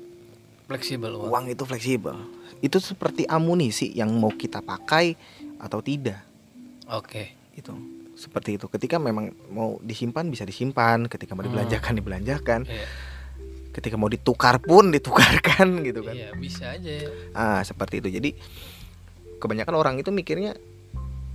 Fleksibel 0.65 1.11
uang. 1.13 1.29
Uang 1.29 1.45
itu 1.47 1.63
fleksibel. 1.63 2.15
Itu 2.59 2.79
seperti 2.79 3.27
amunisi 3.27 3.91
yang 3.91 4.13
mau 4.15 4.31
kita 4.31 4.59
pakai 4.59 5.15
atau 5.59 5.79
tidak. 5.79 6.19
Oke 6.87 7.35
Itu 7.53 7.73
seperti 8.13 8.55
itu. 8.55 8.65
Ketika 8.67 8.97
memang 8.97 9.33
mau 9.49 9.81
disimpan 9.81 10.29
bisa 10.29 10.45
disimpan, 10.45 11.09
ketika 11.09 11.33
mau 11.33 11.41
Hmm. 11.41 11.49
dibelanjakan 11.51 11.93
dibelanjakan, 11.97 12.59
Iya. 12.69 12.87
ketika 13.73 13.97
mau 13.97 14.05
ditukar 14.07 14.61
pun 14.61 14.89
ditukarkan 14.95 15.81
gitu 15.81 16.05
kan. 16.05 16.13
Iya 16.13 16.29
bisa 16.37 16.71
aja 16.71 16.91
ya. 16.93 17.09
Ah, 17.33 17.61
seperti 17.65 17.99
itu. 17.99 18.09
Jadi 18.13 18.29
kebanyakan 19.37 19.75
orang 19.75 19.95
itu 19.97 20.13
mikirnya 20.13 20.55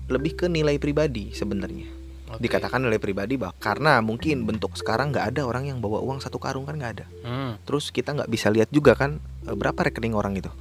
lebih 0.08 0.38
ke 0.38 0.46
nilai 0.48 0.80
pribadi 0.80 1.34
sebenarnya. 1.36 1.97
Oke. 2.28 2.44
Dikatakan 2.44 2.80
nilai 2.80 2.96
pribadi 2.96 3.34
bah 3.34 3.52
karena 3.54 3.98
mungkin 3.98 4.44
bentuk 4.44 4.74
sekarang 4.74 5.10
nggak 5.10 5.32
ada 5.32 5.42
orang 5.42 5.64
yang 5.66 5.78
bawa 5.78 5.98
uang 5.98 6.20
satu 6.20 6.36
karung 6.36 6.64
kan 6.64 6.76
nggak 6.76 6.92
ada. 6.94 7.06
Hmm, 7.22 7.56
Terus 7.62 7.88
kita 7.88 8.12
nggak 8.12 8.28
bisa 8.28 8.48
lihat 8.48 8.68
juga 8.68 8.92
kan 8.92 9.16
eh, 9.42 9.52
berapa 9.52 9.80
rekening 9.82 10.12
orang 10.12 10.36
itu. 10.36 10.52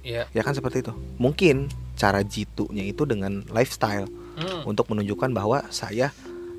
Iya. 0.00 0.24
Ya 0.30 0.40
kan 0.40 0.52
seperti 0.52 0.80
itu. 0.80 0.92
Mungkin 1.16 1.68
cara 1.94 2.20
jitunya 2.20 2.84
itu 2.84 3.04
dengan 3.04 3.44
lifestyle 3.48 4.08
Hmm, 4.36 4.68
untuk 4.68 4.84
menunjukkan 4.86 5.32
bahwa 5.32 5.64
saya 5.70 6.12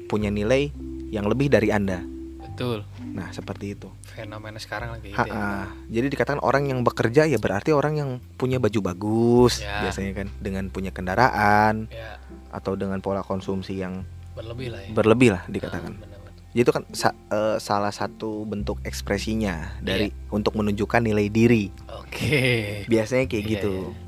punya 0.05 0.29
nilai 0.29 0.73
yang 1.07 1.25
lebih 1.25 1.45
dari 1.47 1.69
Anda. 1.69 2.01
betul. 2.39 2.81
Nah, 3.13 3.29
seperti 3.29 3.73
itu. 3.73 3.85
Fenomena 4.09 4.57
sekarang 4.57 4.89
lagi 4.91 5.13
gitu 5.13 5.29
ya. 5.29 5.69
Jadi 5.87 6.07
dikatakan 6.09 6.41
orang 6.41 6.65
yang 6.65 6.81
bekerja 6.81 7.25
ya 7.25 7.37
berarti 7.37 7.69
orang 7.69 7.93
yang 7.95 8.09
punya 8.33 8.57
baju 8.57 8.81
bagus 8.83 9.61
Ya. 9.61 9.85
biasanya 9.85 10.11
kan 10.15 10.27
dengan 10.37 10.65
punya 10.67 10.89
kendaraan 10.89 11.85
Ya, 11.87 12.17
atau 12.49 12.73
dengan 12.73 12.97
pola 12.97 13.21
konsumsi 13.21 13.77
yang 13.77 14.01
berlebih 14.37 14.67
lah 14.69 14.79
ya. 14.79 14.89
berlebih 14.93 15.29
lah 15.33 15.43
dikatakan. 15.47 15.91
Ah, 15.91 15.99
benar-benar. 15.99 16.33
Jadi 16.47 16.61
itu 16.63 16.71
kan 16.71 16.83
sa- 16.91 17.17
eh, 17.27 17.57
salah 17.57 17.91
satu 17.91 18.41
bentuk 18.43 18.79
ekspresinya 18.81 19.77
dari 19.79 20.09
Iya. 20.09 20.31
untuk 20.31 20.53
menunjukkan 20.53 21.01
nilai 21.01 21.27
diri. 21.27 21.69
Oke. 21.91 22.85
Biasanya 22.85 23.25
kayak 23.25 23.43
Iya, 23.43 23.51
gitu. 23.57 23.73
iya. 23.83 24.05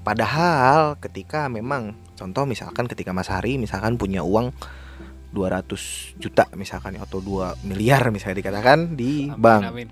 Padahal 0.00 0.96
ketika 0.96 1.46
memang 1.46 1.92
contoh 2.14 2.44
misalkan 2.44 2.84
ketika 2.84 3.12
Mas 3.12 3.28
Hari 3.28 3.56
misalkan 3.56 3.96
punya 3.96 4.20
uang 4.20 4.48
200 5.30 6.16
juta 6.16 6.48
misalkan 6.52 6.96
atau 6.96 7.20
2 7.20 7.54
miliar 7.62 8.10
misalnya 8.10 8.40
dikatakan 8.40 8.96
di 8.96 9.28
Amin, 9.28 9.38
bank. 9.38 9.62
amin. 9.68 9.88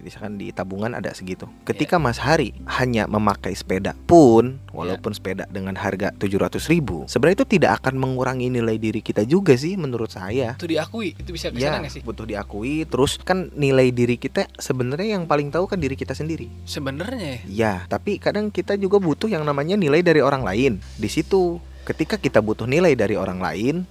Misalkan 0.00 0.38
di 0.38 0.48
tabungan 0.48 0.94
ada 0.94 1.12
segitu. 1.12 1.44
Ketika 1.62 1.98
Mas 1.98 2.16
Hari 2.16 2.56
hanya 2.78 3.04
memakai 3.04 3.52
sepeda 3.52 3.92
pun, 4.06 4.56
walaupun 4.70 5.12
sepeda 5.12 5.44
dengan 5.46 5.74
harga 5.74 6.14
700 6.14 6.56
ribu, 6.66 7.04
sebenarnya 7.04 7.44
itu 7.44 7.48
tidak 7.58 7.82
akan 7.82 7.98
mengurangi 7.98 8.48
nilai 8.48 8.76
diri 8.76 8.98
kita 8.98 9.22
juga 9.22 9.52
sih 9.52 9.74
menurut 9.74 10.08
saya. 10.08 10.56
Itu 10.56 10.64
diakui, 10.64 11.12
itu 11.12 11.30
bisa 11.30 11.50
Ya, 11.50 11.52
ke 11.52 11.60
sana 11.60 11.76
nggak 11.82 11.92
sih? 11.92 12.02
butuh 12.02 12.24
diakui. 12.24 12.86
Terus 12.86 13.18
kan 13.18 13.50
nilai 13.52 13.90
diri 13.90 14.16
kita 14.16 14.46
sebenarnya 14.54 15.20
yang 15.20 15.24
paling 15.26 15.50
tahu 15.50 15.66
kan 15.66 15.76
diri 15.76 15.92
kita 15.92 16.14
sendiri. 16.14 16.46
Sebenarnya 16.64 17.44
ya. 17.44 17.50
Ya, 17.50 17.74
tapi 17.86 18.16
kadang 18.16 18.48
kita 18.48 18.76
juga 18.76 18.96
butuh 18.96 19.26
yang 19.26 19.42
namanya 19.42 19.74
nilai 19.74 20.00
dari 20.00 20.22
orang 20.22 20.40
lain. 20.42 20.78
Di 20.94 21.08
situ, 21.08 21.58
ketika 21.82 22.14
kita 22.14 22.38
butuh 22.38 22.64
nilai 22.64 22.92
dari 22.94 23.16
orang 23.16 23.40
lain, 23.40 23.82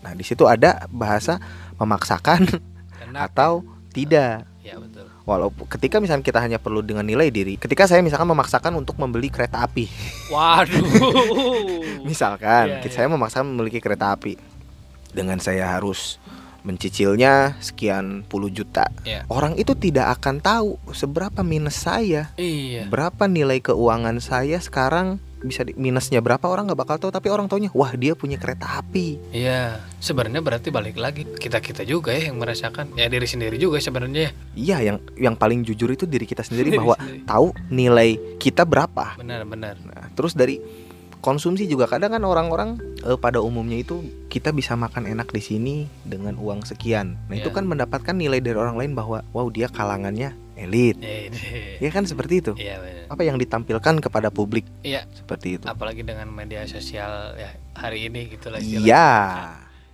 nah 0.00 0.12
di 0.12 0.22
situ 0.22 0.44
ada 0.44 0.88
bahasa 0.88 1.38
memaksakan 1.76 2.48
Enak. 3.04 3.30
atau 3.30 3.60
tidak. 3.92 4.48
Ya 4.62 4.80
betul. 4.80 4.95
Walaupun 5.26 5.66
ketika 5.66 5.98
misalnya 5.98 6.22
kita 6.22 6.38
hanya 6.38 6.62
perlu 6.62 6.86
dengan 6.86 7.02
nilai 7.02 7.34
diri, 7.34 7.58
ketika 7.58 7.90
saya 7.90 7.98
misalkan 7.98 8.30
memaksakan 8.30 8.70
untuk 8.78 8.94
membeli 8.94 9.26
kereta 9.26 9.66
api, 9.66 9.90
Waduh. 10.32 10.86
misalkan 12.06 12.78
Iya, 12.78 12.82
kita 12.86 12.94
iya. 12.94 12.98
saya 13.02 13.08
memaksakan 13.10 13.50
memiliki 13.50 13.82
kereta 13.82 14.14
api, 14.14 14.38
dengan 15.10 15.42
saya 15.42 15.66
harus 15.74 16.22
mencicilnya 16.62 17.58
sekian 17.58 18.22
puluh 18.22 18.54
juta, 18.54 18.86
Iya. 19.02 19.26
orang 19.26 19.58
itu 19.58 19.74
tidak 19.74 20.14
akan 20.18 20.38
tahu 20.38 20.78
seberapa 20.94 21.42
minus 21.42 21.74
saya, 21.82 22.30
Iya. 22.38 22.86
berapa 22.86 23.26
nilai 23.26 23.58
keuangan 23.58 24.22
saya 24.22 24.62
sekarang 24.62 25.18
bisa 25.46 25.62
di- 25.62 25.72
minusnya 25.72 26.18
berapa 26.18 26.42
orang 26.42 26.66
nggak 26.66 26.76
bakal 26.78 26.96
tahu, 26.98 27.10
tapi 27.10 27.26
orang 27.26 27.46
taunya 27.46 27.70
wah 27.70 27.90
dia 27.92 28.12
punya 28.12 28.34
kereta 28.34 28.76
api, 28.76 29.18
Iya, 29.30 29.78
sebenarnya 29.96 30.38
berarti 30.40 30.68
balik 30.68 30.96
lagi 30.96 31.24
kita 31.24 31.58
kita 31.58 31.82
juga 31.82 32.10
ya 32.10 32.28
yang 32.28 32.36
merasakan 32.36 32.92
ya 32.92 33.06
diri 33.06 33.24
sendiri 33.24 33.56
juga 33.56 33.78
sebenarnya 33.78 34.20
ya. 34.20 34.32
iya 34.54 34.76
yang 34.84 34.96
yang 35.14 35.34
paling 35.34 35.62
jujur 35.62 35.88
itu 35.88 36.04
diri 36.04 36.24
kita 36.24 36.40
sendiri 36.40 36.68
Diri 36.68 36.78
bahwa 36.78 36.96
sendiri. 36.96 37.22
tahu 37.24 37.46
nilai 37.68 38.10
kita 38.36 38.62
berapa. 38.62 39.16
Benar-benar. 39.16 39.78
Nah, 39.80 40.10
terus 40.12 40.32
dari 40.32 40.58
konsumsi 41.20 41.66
juga 41.66 41.86
kadang 41.86 42.12
kan 42.12 42.22
orang-orang 42.22 42.78
eh, 43.02 43.16
pada 43.16 43.38
umumnya 43.38 43.76
itu 43.76 44.00
kita 44.26 44.50
bisa 44.50 44.74
makan 44.74 45.06
enak 45.06 45.28
di 45.28 45.40
sini 45.40 45.74
dengan 46.02 46.36
uang 46.36 46.62
sekian. 46.62 47.16
Nah, 47.26 47.34
itu 47.34 47.48
Iya. 47.48 47.56
kan 47.56 47.64
mendapatkan 47.64 48.14
nilai 48.14 48.38
dari 48.38 48.54
orang 48.54 48.76
lain 48.76 48.92
bahwa 48.92 49.24
wow 49.30 49.46
dia 49.48 49.66
kalangannya 49.66 50.34
elit. 50.54 50.96
Ya 51.78 51.90
kan 51.90 52.04
seperti 52.04 52.40
itu. 52.40 52.52
Iya 52.54 52.80
benar. 52.80 53.04
Apa 53.08 53.22
yang 53.22 53.36
ditampilkan 53.36 54.00
kepada 54.00 54.28
publik 54.28 54.64
Iya, 54.80 55.04
seperti 55.10 55.56
itu. 55.56 55.64
apalagi 55.66 56.00
dengan 56.00 56.28
media 56.28 56.64
sosial 56.64 57.34
ya 57.34 57.50
hari 57.74 58.06
ini 58.06 58.28
gitu 58.28 58.48
lah 58.48 58.58
istilahnya. 58.58 58.86
Iya. 58.86 59.08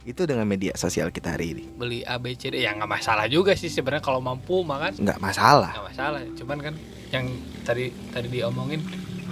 Itu 0.02 0.26
dengan 0.26 0.50
media 0.50 0.74
sosial 0.74 1.10
kita 1.10 1.34
hari 1.34 1.54
ini. 1.54 1.64
Beli 1.72 2.02
A 2.02 2.18
B 2.18 2.34
C 2.34 2.50
D 2.50 2.58
ya 2.58 2.74
nggak 2.74 2.90
masalah 2.90 3.26
juga 3.26 3.54
sih 3.54 3.70
sebenarnya 3.70 4.02
kalau 4.02 4.18
mampu 4.18 4.62
makan 4.62 4.98
Nggak 4.98 5.18
masalah. 5.18 5.70
nggak 5.72 5.86
masalah. 5.94 6.20
Cuman 6.34 6.58
kan 6.58 6.74
yang 7.14 7.26
tadi 7.62 7.94
tadi 8.10 8.26
diomongin 8.28 8.82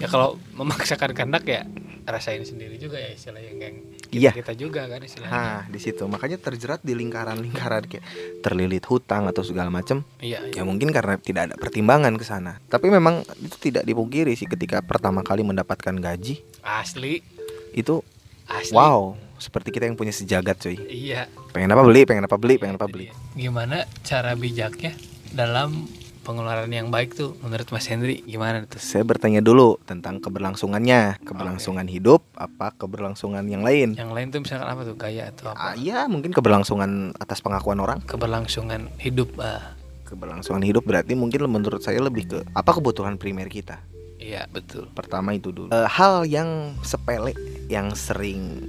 ya 0.01 0.09
kalau 0.09 0.41
memaksakan 0.57 1.13
kehendak 1.13 1.45
ya 1.45 1.63
rasain 2.03 2.43
sendiri 2.43 2.75
juga 2.75 2.99
ya 2.99 3.13
istilahnya 3.13 3.53
yang 3.55 3.77
kita, 4.11 4.11
Iya. 4.11 4.31
kita 4.35 4.53
juga 4.59 4.91
kan 4.91 4.99
istilahnya. 4.99 5.31
Nah, 5.31 5.61
di 5.71 5.79
situ 5.79 6.03
makanya 6.11 6.35
terjerat 6.35 6.83
di 6.83 6.99
lingkaran-lingkaran 6.99 7.87
kayak 7.87 8.03
terlilit 8.43 8.83
hutang 8.91 9.31
atau 9.31 9.47
segala 9.47 9.71
macam. 9.71 10.03
Iya, 10.19 10.51
iya. 10.51 10.59
Ya 10.59 10.63
mungkin 10.67 10.91
karena 10.91 11.15
tidak 11.23 11.53
ada 11.53 11.55
pertimbangan 11.55 12.19
ke 12.19 12.25
sana. 12.27 12.59
Tapi 12.67 12.91
memang 12.91 13.23
itu 13.39 13.71
tidak 13.71 13.87
dipungkiri 13.87 14.35
sih 14.35 14.51
ketika 14.51 14.83
pertama 14.83 15.23
kali 15.23 15.47
mendapatkan 15.47 15.95
gaji 15.95 16.43
Asli, 16.67 17.23
itu 17.71 18.03
asli. 18.51 18.75
wow, 18.75 19.15
seperti 19.39 19.71
kita 19.71 19.87
yang 19.87 19.95
punya 19.95 20.11
sejagat 20.11 20.59
cuy. 20.59 20.75
Iya. 20.91 21.31
Pengen 21.55 21.71
apa 21.71 21.87
beli, 21.87 22.03
pengen 22.03 22.27
apa 22.27 22.35
beli, 22.35 22.59
pengen 22.59 22.75
apa 22.75 22.91
beli. 22.91 23.07
dia. 23.07 23.15
Gimana 23.39 23.87
cara 24.03 24.35
bijaknya 24.35 24.91
dalam 25.31 25.87
pengeluaran 26.21 26.69
yang 26.69 26.89
baik 26.89 27.13
tuh 27.13 27.35
menurut 27.41 27.69
Mas 27.69 27.87
Hendri 27.87 28.21
gimana 28.23 28.63
tuh? 28.65 28.77
Saya 28.77 29.03
bertanya 29.03 29.41
dulu 29.41 29.81
tentang 29.83 30.19
keberlangsungannya, 30.19 31.19
keberlangsungan 31.21 31.87
hidup 31.87 32.23
apa 32.35 32.73
keberlangsungan 32.73 33.45
yang 33.45 33.61
lain. 33.61 33.97
Yang 33.97 34.11
lain 34.11 34.27
tuh 34.29 34.41
misalkan 34.41 34.69
apa 34.69 34.83
tuh 34.83 34.95
gaya 34.95 35.29
atau 35.29 35.51
Ah, 35.51 35.73
apa? 35.73 35.81
iya, 35.81 36.05
mungkin 36.07 36.31
keberlangsungan 36.31 37.17
atas 37.17 37.41
pengakuan 37.41 37.79
orang. 37.79 37.99
Keberlangsungan 38.05 38.93
hidup. 38.97 39.33
Ah, 39.37 39.75
Keberlangsungan 40.05 40.61
hidup 40.61 40.83
berarti 40.83 41.15
mungkin 41.15 41.47
menurut 41.47 41.81
saya 41.81 42.03
lebih 42.03 42.27
ke 42.27 42.39
apa 42.51 42.71
kebutuhan 42.73 43.15
primer 43.15 43.47
kita. 43.47 43.79
iya 44.21 44.45
betul. 44.47 44.91
Pertama 44.93 45.33
itu 45.33 45.49
dulu. 45.49 45.71
Eh, 45.71 45.89
hal 45.89 46.29
yang 46.29 46.77
sepele 46.83 47.33
yang 47.67 47.95
sering 47.95 48.61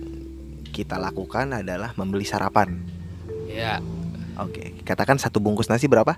kita 0.72 0.96
lakukan 0.96 1.51
adalah 1.51 1.91
membeli 2.00 2.24
sarapan. 2.24 2.79
Ya, 3.51 3.84
Oke, 4.39 4.72
katakan 4.88 5.20
satu 5.20 5.43
bungkus 5.43 5.67
nasi 5.67 5.91
berapa? 5.91 6.15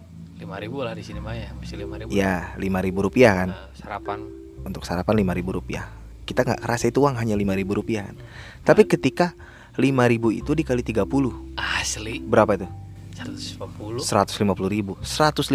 Lima 0.54 0.70
ribu 0.70 0.86
lah 0.86 0.94
di 0.94 1.02
sini 1.02 1.18
mah 1.18 1.34
ya, 1.34 1.50
masih 1.58 1.82
lima 1.82 1.98
ribu. 1.98 2.14
Ya, 2.14 2.54
lima 2.62 2.78
ribu 2.78 3.02
rupiah 3.02 3.34
kan. 3.34 3.50
Nah, 3.58 3.74
sarapan. 3.74 4.22
Untuk 4.62 4.86
sarapan 4.86 5.18
lima 5.18 5.34
ribu 5.34 5.50
rupiah. 5.50 5.90
Kita 6.30 6.46
nggak 6.46 6.62
kerasa 6.62 6.94
itu 6.94 7.02
uang 7.02 7.18
hanya 7.18 7.34
lima 7.34 7.58
ribu 7.58 7.74
rupiah. 7.74 8.06
kan. 8.06 8.22
Tapi 8.62 8.86
ketika 8.86 9.34
lima 9.82 10.06
ribu 10.06 10.30
itu 10.30 10.54
dikali 10.54 10.86
30 10.86 11.10
Asli 11.58 12.22
berapa 12.22 12.54
itu? 12.54 12.70
150 13.18 14.06
150 14.06 14.70
ribu 14.70 14.94
150 15.02 15.50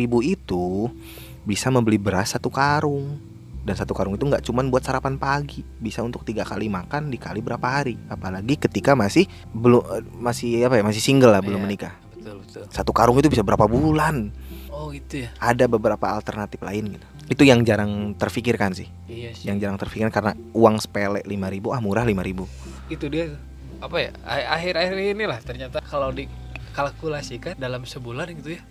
ribu 0.00 0.18
itu 0.24 0.88
bisa 1.44 1.68
membeli 1.68 2.00
beras 2.00 2.32
satu 2.32 2.48
karung 2.48 3.20
dan 3.64 3.76
satu 3.76 3.92
karung 3.92 4.16
itu 4.16 4.24
nggak 4.24 4.40
cuman 4.40 4.72
buat 4.72 4.80
sarapan 4.80 5.20
pagi 5.20 5.60
bisa 5.76 6.00
untuk 6.00 6.24
tiga 6.24 6.44
kali 6.44 6.72
makan 6.72 7.12
dikali 7.12 7.44
berapa 7.44 7.64
hari 7.64 8.00
apalagi 8.08 8.56
ketika 8.56 8.96
masih 8.96 9.28
belum 9.52 9.84
masih 10.16 10.64
apa 10.64 10.80
ya 10.80 10.84
masih 10.84 11.04
single 11.04 11.32
lah 11.32 11.44
belum 11.44 11.60
Iya. 11.60 11.66
menikah 11.68 11.92
betul 12.36 12.44
betul. 12.44 12.62
Satu 12.68 12.92
karung 12.92 13.16
itu 13.16 13.32
bisa 13.32 13.40
berapa 13.40 13.64
bulan? 13.64 14.28
Oh 14.68 14.92
gitu 14.92 15.24
ya? 15.24 15.32
Ada 15.40 15.64
beberapa 15.64 16.12
alternatif 16.12 16.60
lain 16.60 16.94
gitu. 17.00 17.06
Itu 17.28 17.42
yang 17.44 17.64
jarang 17.64 18.12
terfikirkan 18.14 18.72
sih. 18.72 18.88
Iya 19.08 19.32
sih. 19.32 19.48
Yang 19.48 19.56
jarang 19.64 19.78
terfikirkan 19.80 20.12
karena 20.12 20.32
uang 20.52 20.76
sepele 20.78 21.20
5000 21.24 21.74
ah 21.74 21.80
murah 21.80 22.04
5000 22.04 22.44
itu 22.88 23.04
dia. 23.08 23.36
Apa 23.78 23.96
ya? 24.00 24.10
Akhir-akhir 24.26 24.96
inilah 25.16 25.38
ternyata 25.40 25.78
kalau 25.80 26.08
dikalkulasikan 26.10 27.56
dalam 27.56 27.84
sebulan 27.84 28.32
gitu 28.38 28.56
ya 28.56 28.62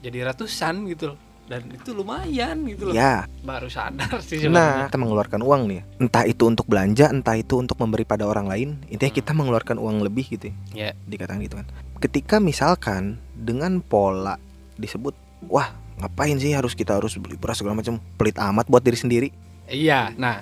jadi 0.00 0.28
ratusan 0.32 0.86
gitu 0.92 1.12
loh. 1.14 1.18
Dan 1.46 1.62
itu 1.70 1.94
lumayan 1.94 2.66
gitu 2.66 2.90
loh. 2.90 2.94
Ya 2.96 3.22
baru 3.46 3.70
sadar 3.70 4.18
sih 4.18 4.50
nah 4.50 4.66
sebenarnya 4.66 4.86
kita 4.90 4.98
mengeluarkan 4.98 5.40
uang 5.46 5.62
nih. 5.70 5.80
Entah 6.02 6.24
itu 6.26 6.42
untuk 6.42 6.66
belanja 6.66 7.06
entah 7.06 7.38
itu 7.38 7.54
untuk 7.54 7.78
memberi 7.78 8.02
pada 8.02 8.26
orang 8.26 8.50
lain 8.50 8.68
intinya 8.90 9.12
Hmm. 9.14 9.18
kita 9.22 9.30
mengeluarkan 9.30 9.76
uang 9.78 10.02
lebih 10.02 10.26
gitu 10.26 10.50
ya. 10.50 10.54
Ya. 10.74 10.90
Dikatakan 11.06 11.38
gitu 11.46 11.62
kan. 11.62 11.66
Ketika 11.96 12.36
misalkan 12.38 13.16
dengan 13.32 13.80
pola 13.80 14.36
disebut, 14.76 15.16
wah 15.48 15.72
ngapain 15.96 16.36
sih 16.36 16.52
harus 16.52 16.76
kita 16.76 16.92
harus 16.92 17.16
beli 17.16 17.40
beras 17.40 17.56
segala 17.56 17.72
macam, 17.74 17.96
pelit 18.14 18.36
amat 18.36 18.68
buat 18.68 18.84
diri 18.84 18.96
sendiri. 18.96 19.28
iya 19.66 20.14
nah 20.14 20.38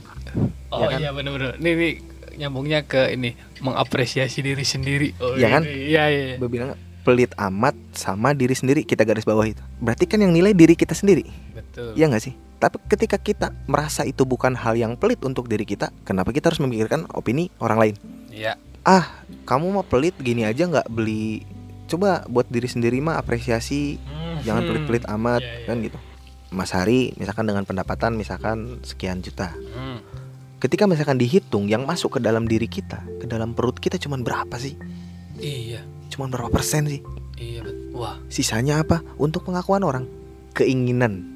oh 0.69 0.85
Ya 0.85 0.87
kan? 0.91 0.99
iya 1.01 1.11
bener-bener 1.11 1.57
nih, 1.57 1.73
nih 1.73 1.93
nyambungnya 2.37 2.85
ke 2.85 3.09
ini 3.09 3.33
mengapresiasi 3.65 4.45
diri 4.45 4.61
sendiri 4.61 5.17
oh, 5.17 5.33
Iya 5.33 5.49
kan? 5.49 5.63
ini. 5.65 5.89
iya 5.89 6.05
iya 6.13 6.37
Gue 6.37 6.51
bilang 6.51 6.77
pelit 7.07 7.33
amat 7.39 7.73
sama 7.95 8.37
diri 8.37 8.53
sendiri 8.53 8.83
kita 8.83 9.01
garis 9.01 9.25
bawah 9.25 9.45
itu. 9.45 9.63
Berarti 9.79 10.05
kan 10.05 10.21
yang 10.21 10.33
nilai 10.33 10.53
diri 10.53 10.77
kita 10.77 10.93
sendiri, 10.93 11.25
betul 11.53 11.93
ya 11.95 12.05
nggak 12.05 12.21
sih? 12.21 12.35
Tapi 12.59 12.77
ketika 12.85 13.17
kita 13.17 13.53
merasa 13.65 14.03
itu 14.03 14.25
bukan 14.25 14.53
hal 14.53 14.73
yang 14.75 14.97
pelit 14.97 15.21
untuk 15.21 15.47
diri 15.47 15.65
kita, 15.65 15.93
kenapa 16.03 16.33
kita 16.33 16.49
harus 16.49 16.61
memikirkan 16.61 17.05
opini 17.13 17.49
orang 17.61 17.79
lain? 17.79 17.95
iya 18.29 18.57
Ah, 18.85 19.09
kamu 19.43 19.73
mah 19.73 19.83
pelit 19.83 20.12
gini 20.19 20.45
aja 20.45 20.62
nggak 20.62 20.88
beli. 20.88 21.41
Coba 21.85 22.25
buat 22.26 22.45
diri 22.47 22.64
sendiri 22.64 23.00
mah 23.00 23.17
apresiasi, 23.17 23.97
jangan 24.41 24.61
Hmm. 24.61 24.69
pelit-pelit 24.71 25.05
amat 25.11 25.41
Iya, 25.41 25.53
iya. 25.55 25.67
kan 25.67 25.76
gitu. 25.81 25.99
Mas 26.50 26.71
Hari 26.71 27.17
misalkan 27.17 27.45
dengan 27.45 27.64
pendapatan 27.64 28.14
misalkan 28.14 28.79
sekian 28.81 29.21
juta. 29.21 29.53
Hmm. 29.73 30.00
ketika 30.57 30.88
misalkan 30.88 31.21
dihitung 31.21 31.69
yang 31.69 31.85
masuk 31.85 32.17
ke 32.17 32.21
dalam 32.21 32.49
diri 32.49 32.64
kita, 32.64 32.97
ke 33.19 33.26
dalam 33.26 33.53
perut 33.53 33.76
kita 33.76 33.97
cuman 33.99 34.21
berapa 34.21 34.57
sih? 34.57 34.73
iya 35.37 35.85
Cuman 36.09 36.33
berapa 36.33 36.49
persen 36.49 36.88
sih? 36.88 37.05
iya 37.37 37.61
wah 37.91 38.17
Sisanya 38.29 38.81
apa? 38.81 39.05
Untuk 39.14 39.45
pengakuan 39.45 39.81
orang. 39.81 40.09
Keinginan, 40.53 41.21
Hmm. 41.21 41.34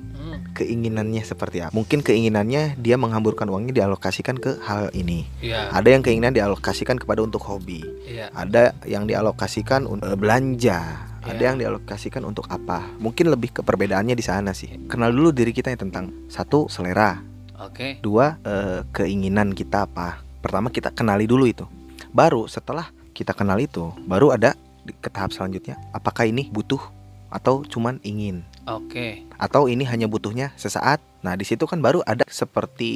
Keinginannya 0.59 1.23
seperti 1.23 1.62
apa? 1.62 1.71
Mungkin 1.71 2.03
keinginannya 2.03 2.75
dia 2.75 2.99
menghamburkan 2.99 3.47
uangnya 3.47 3.73
dialokasikan 3.77 4.35
ke 4.37 4.59
hal 4.61 4.91
ini. 4.93 5.23
iya 5.38 5.71
Ada 5.71 5.95
yang 5.95 6.03
keinginan 6.03 6.35
dialokasikan 6.35 6.99
kepada 6.99 7.23
untuk 7.23 7.41
hobi. 7.41 7.87
iya 8.05 8.29
Ada 8.31 8.75
yang 8.83 9.07
dialokasikan 9.07 9.87
untuk 9.87 10.05
eh, 10.05 10.19
belanja. 10.19 10.79
Ada 11.19 11.35
Iya. 11.35 11.47
yang 11.47 11.57
dialokasikan 11.59 12.23
untuk 12.23 12.49
apa? 12.49 12.88
Mungkin 12.97 13.29
lebih 13.29 13.50
ke 13.50 13.61
perbedaannya 13.61 14.12
di 14.12 14.23
sana 14.23 14.50
sih. 14.50 14.87
Kenal 14.87 15.11
dulu 15.11 15.31
diri 15.31 15.50
kita 15.50 15.69
yang 15.69 15.79
tentang 15.81 16.11
satu 16.27 16.67
selera, 16.67 17.21
oke 17.55 18.00
Dua, 18.00 18.38
eh, 18.41 18.81
keinginan 18.88 19.53
kita 19.53 19.85
apa? 19.85 20.19
Pertama 20.38 20.69
kita 20.69 20.88
kenali 20.88 21.27
dulu 21.27 21.45
itu. 21.45 21.67
Baru 22.09 22.47
setelah 22.47 22.88
kita 23.12 23.31
kenal 23.31 23.59
itu, 23.59 23.93
baru 24.00 24.31
ada 24.31 24.55
di- 24.81 24.95
ke 24.95 25.07
tahap 25.07 25.31
selanjutnya. 25.31 25.77
Apakah 25.91 26.25
ini 26.25 26.49
butuh 26.49 26.81
atau 27.29 27.61
cuman 27.61 28.00
ingin? 28.00 28.41
Oke 28.77 29.25
Atau 29.39 29.71
ini 29.71 29.87
hanya 29.87 30.11
butuhnya 30.11 30.53
sesaat? 30.59 30.99
Nah, 31.23 31.35
di 31.39 31.47
situ 31.47 31.67
kan 31.67 31.79
baru 31.79 32.03
ada 32.07 32.27
seperti 32.27 32.91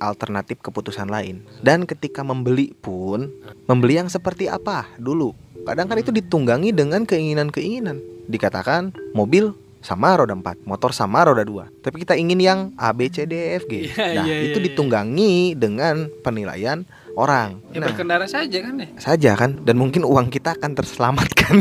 alternatif 0.00 0.60
keputusan 0.64 1.08
lain. 1.08 1.44
Dan 1.60 1.84
ketika 1.84 2.24
membeli 2.24 2.72
pun, 2.72 3.28
membeli 3.68 4.00
yang 4.00 4.08
seperti 4.08 4.48
apa 4.48 4.88
dulu? 4.96 5.36
Kadang 5.68 5.88
kan 5.92 6.00
itu 6.00 6.08
ditunggangi 6.12 6.72
dengan 6.72 7.04
keinginan-keinginan. 7.04 8.00
Dikatakan 8.28 8.92
mobil 9.12 9.52
sama 9.82 10.14
roda 10.14 10.32
4, 10.32 10.62
motor 10.64 10.94
sama 10.94 11.26
roda 11.26 11.42
2. 11.42 11.82
Tapi 11.82 11.96
kita 12.06 12.14
ingin 12.14 12.38
yang 12.38 12.60
A 12.78 12.94
B 12.94 13.10
C 13.10 13.26
D 13.26 13.34
E 13.34 13.48
F 13.58 13.64
G. 13.68 13.72
Iya, 13.92 14.22
nah, 14.22 14.24
iya, 14.24 14.36
itu 14.48 14.56
iya, 14.56 14.62
iya. 14.62 14.66
ditunggangi 14.72 15.34
dengan 15.58 16.08
penilaian 16.22 16.86
orang. 17.18 17.60
ya 17.74 17.82
Nah, 17.84 17.92
berkendara 17.92 18.24
saja 18.24 18.58
kan 18.64 18.74
ya 18.80 18.88
saja 18.96 19.30
kan 19.36 19.60
dan 19.66 19.76
mungkin 19.76 20.06
uang 20.06 20.32
kita 20.32 20.56
akan 20.56 20.72
terselamatkan. 20.72 21.60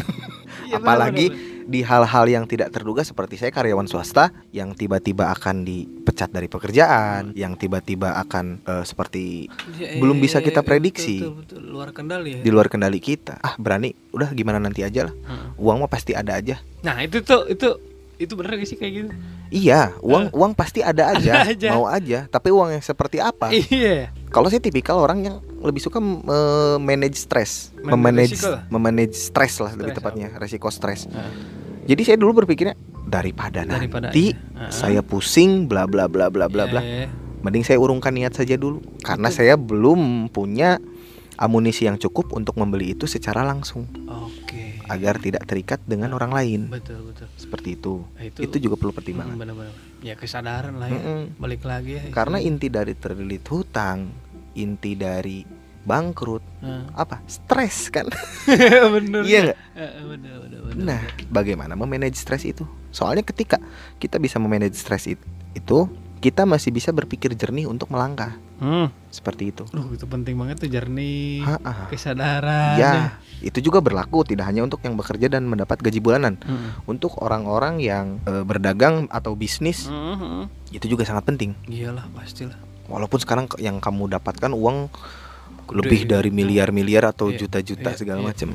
Iya, 0.70 0.78
Apalagi. 0.80 1.51
Di 1.72 1.82
hal-hal 1.82 2.28
yang 2.28 2.44
tidak 2.44 2.70
terduga 2.70 3.02
seperti 3.02 3.40
saya 3.40 3.50
karyawan 3.50 3.88
swasta 3.88 4.30
yang 4.52 4.76
tiba-tiba 4.76 5.32
akan 5.32 5.64
dipecat 5.64 6.28
dari 6.28 6.46
pekerjaan, 6.46 7.32
yang 7.34 7.56
tiba-tiba 7.56 8.20
akan 8.20 8.60
eh, 8.62 8.84
seperti 8.84 9.48
Iya, 9.74 9.98
belum 9.98 10.20
bisa 10.20 10.38
iya, 10.38 10.46
kita 10.46 10.62
iya, 10.62 10.68
prediksi. 10.68 11.24
betul, 11.24 11.34
betul, 11.40 11.60
betul. 11.64 11.72
luar 11.72 11.90
kendali 11.96 12.30
ya 12.36 12.42
di 12.44 12.50
luar 12.52 12.68
kendali 12.68 13.00
kita. 13.00 13.40
Ah, 13.40 13.56
berani, 13.56 13.96
udah 14.12 14.36
gimana 14.36 14.60
nanti 14.60 14.84
aja 14.84 15.08
lah. 15.08 15.16
Hmm. 15.24 15.56
Uang 15.56 15.80
mah 15.80 15.90
pasti 15.90 16.12
ada 16.12 16.36
aja. 16.36 16.60
nah 16.82 17.00
itu 17.00 17.22
tuh 17.22 17.48
itu 17.48 17.70
itu 18.18 18.34
bener 18.38 18.58
gak 18.58 18.70
sih 18.70 18.78
kayak 18.78 18.94
gitu 18.94 19.14
Iya, 19.52 19.92
uang 20.00 20.32
uang 20.32 20.56
pasti 20.56 20.80
ada 20.80 21.12
aja, 21.12 21.44
Ada 21.44 21.52
aja. 21.52 21.70
mau 21.76 21.84
aja. 21.84 22.24
Tapi 22.26 22.50
uang 22.50 22.72
yang 22.72 22.80
seperti 22.80 23.20
apa? 23.20 23.52
iya 23.52 24.08
Kalau 24.32 24.48
saya 24.48 24.64
tipikal 24.64 24.96
orang 24.96 25.20
yang 25.22 25.36
lebih 25.60 25.84
suka 25.84 26.00
manage 26.80 27.20
stres, 27.20 27.76
Manage 27.76 27.92
memanage 27.92 28.40
memanage 28.72 29.16
stres 29.20 29.60
lah 29.60 29.76
lebih 29.76 29.92
Stres, 29.92 30.00
tepatnya, 30.00 30.28
resiko 30.40 30.72
stres. 30.72 31.04
Nah, 31.06 31.28
Jadi 31.84 32.02
saya 32.04 32.18
dulu 32.18 32.32
berpikirnya 32.38 32.76
daripada, 33.04 33.66
Daripada 33.66 34.08
nanti 34.08 34.32
iya. 34.32 34.70
saya 34.70 35.02
pusing 35.02 35.66
bla 35.66 35.86
bla 35.86 36.06
bla 36.06 36.30
bla 36.30 36.46
bla 36.46 36.66
bla. 36.66 36.82
iya. 36.82 37.10
Mending 37.42 37.66
saya 37.66 37.78
urungkan 37.78 38.14
niat 38.14 38.32
saja 38.32 38.54
dulu 38.54 38.86
karena 39.02 39.28
Betul. 39.28 39.38
saya 39.40 39.54
belum 39.56 40.02
punya 40.30 40.78
amunisi 41.36 41.84
yang 41.84 41.98
cukup 41.98 42.32
untuk 42.32 42.54
membeli 42.54 42.94
itu 42.94 43.10
secara 43.10 43.42
langsung 43.42 43.90
oke 44.06 44.86
agar 44.86 45.18
tidak 45.18 45.44
terikat 45.46 45.82
dengan 45.82 46.12
orang 46.12 46.30
lain. 46.30 46.62
betul 46.68 47.02
betul 47.02 47.26
Seperti 47.34 47.74
itu. 47.74 48.06
Nah, 48.12 48.24
itu, 48.24 48.40
Itu 48.44 48.56
juga 48.60 48.76
perlu 48.76 48.92
Hmm, 48.92 49.00
pertimbangan. 49.00 49.36
bener-bener 49.36 49.74
ya 50.02 50.14
kesadaran 50.14 50.78
lah 50.78 50.86
ya 50.86 51.00
Mm-mm. 51.00 51.22
balik 51.40 51.64
lagi 51.64 51.98
ya 51.98 52.02
Karena 52.12 52.38
inti 52.38 52.68
dari 52.68 52.94
terlilit 52.94 53.42
hutang, 53.48 54.12
inti 54.54 54.94
dari 54.94 55.42
bangkrut 55.84 56.44
Nah. 56.60 56.86
apa? 56.94 57.26
Stres 57.26 57.90
kan? 57.90 58.06
bener 58.96 59.22
Iya 59.22 59.40
nggak? 59.48 59.58
Eh, 59.74 59.92
bener 60.06 60.36
bener 60.40 60.60
bener 60.62 60.78
Nah, 60.78 61.02
bagaimana 61.28 61.74
memanage 61.74 62.16
stres 62.16 62.44
itu? 62.44 62.64
Soalnya 62.90 63.22
ketika 63.22 63.58
kita 63.98 64.16
bisa 64.16 64.38
memanage 64.38 64.76
stres 64.76 65.06
it- 65.08 65.26
itu, 65.52 65.90
kita 66.18 66.46
masih 66.46 66.70
bisa 66.70 66.90
berpikir 66.90 67.34
jernih 67.34 67.66
untuk 67.66 67.90
melangkah. 67.90 68.38
hmm. 68.58 68.94
Seperti 69.10 69.50
itu. 69.50 69.66
Duh, 69.68 69.90
itu 69.90 70.06
penting 70.06 70.38
banget 70.38 70.60
tuh 70.60 70.70
jernih 70.70 71.42
Ha-ah. 71.42 71.90
kesadaran 71.90 72.78
Ya, 72.78 72.94
itu 73.42 73.60
juga 73.60 73.82
berlaku 73.82 74.24
tidak 74.24 74.46
hanya 74.46 74.62
untuk 74.62 74.80
yang 74.80 74.94
bekerja 74.94 75.28
dan 75.28 75.44
mendapat 75.44 75.76
gaji 75.78 75.98
bulanan. 75.98 76.38
Hmm. 76.40 76.78
Untuk 76.86 77.18
orang-orang 77.18 77.82
yang 77.82 78.22
eh, 78.24 78.46
berdagang 78.46 79.10
atau 79.10 79.34
bisnis, 79.34 79.90
Hmm, 79.90 80.14
hmm. 80.16 80.44
itu 80.72 80.86
juga 80.88 81.04
sangat 81.04 81.26
penting. 81.26 81.58
iyalah 81.66 82.06
pastilah 82.12 82.56
Walaupun 82.84 83.18
sekarang 83.18 83.46
yang 83.58 83.78
kamu 83.78 84.12
dapatkan 84.12 84.52
uang 84.52 84.92
lebih 85.72 86.06
dari 86.06 86.30
miliar-miliar 86.30 87.10
atau 87.10 87.32
Iya, 87.32 87.48
juta-juta 87.48 87.96
Iya, 87.96 87.98
segala 87.98 88.20
iya, 88.22 88.28
macam. 88.28 88.48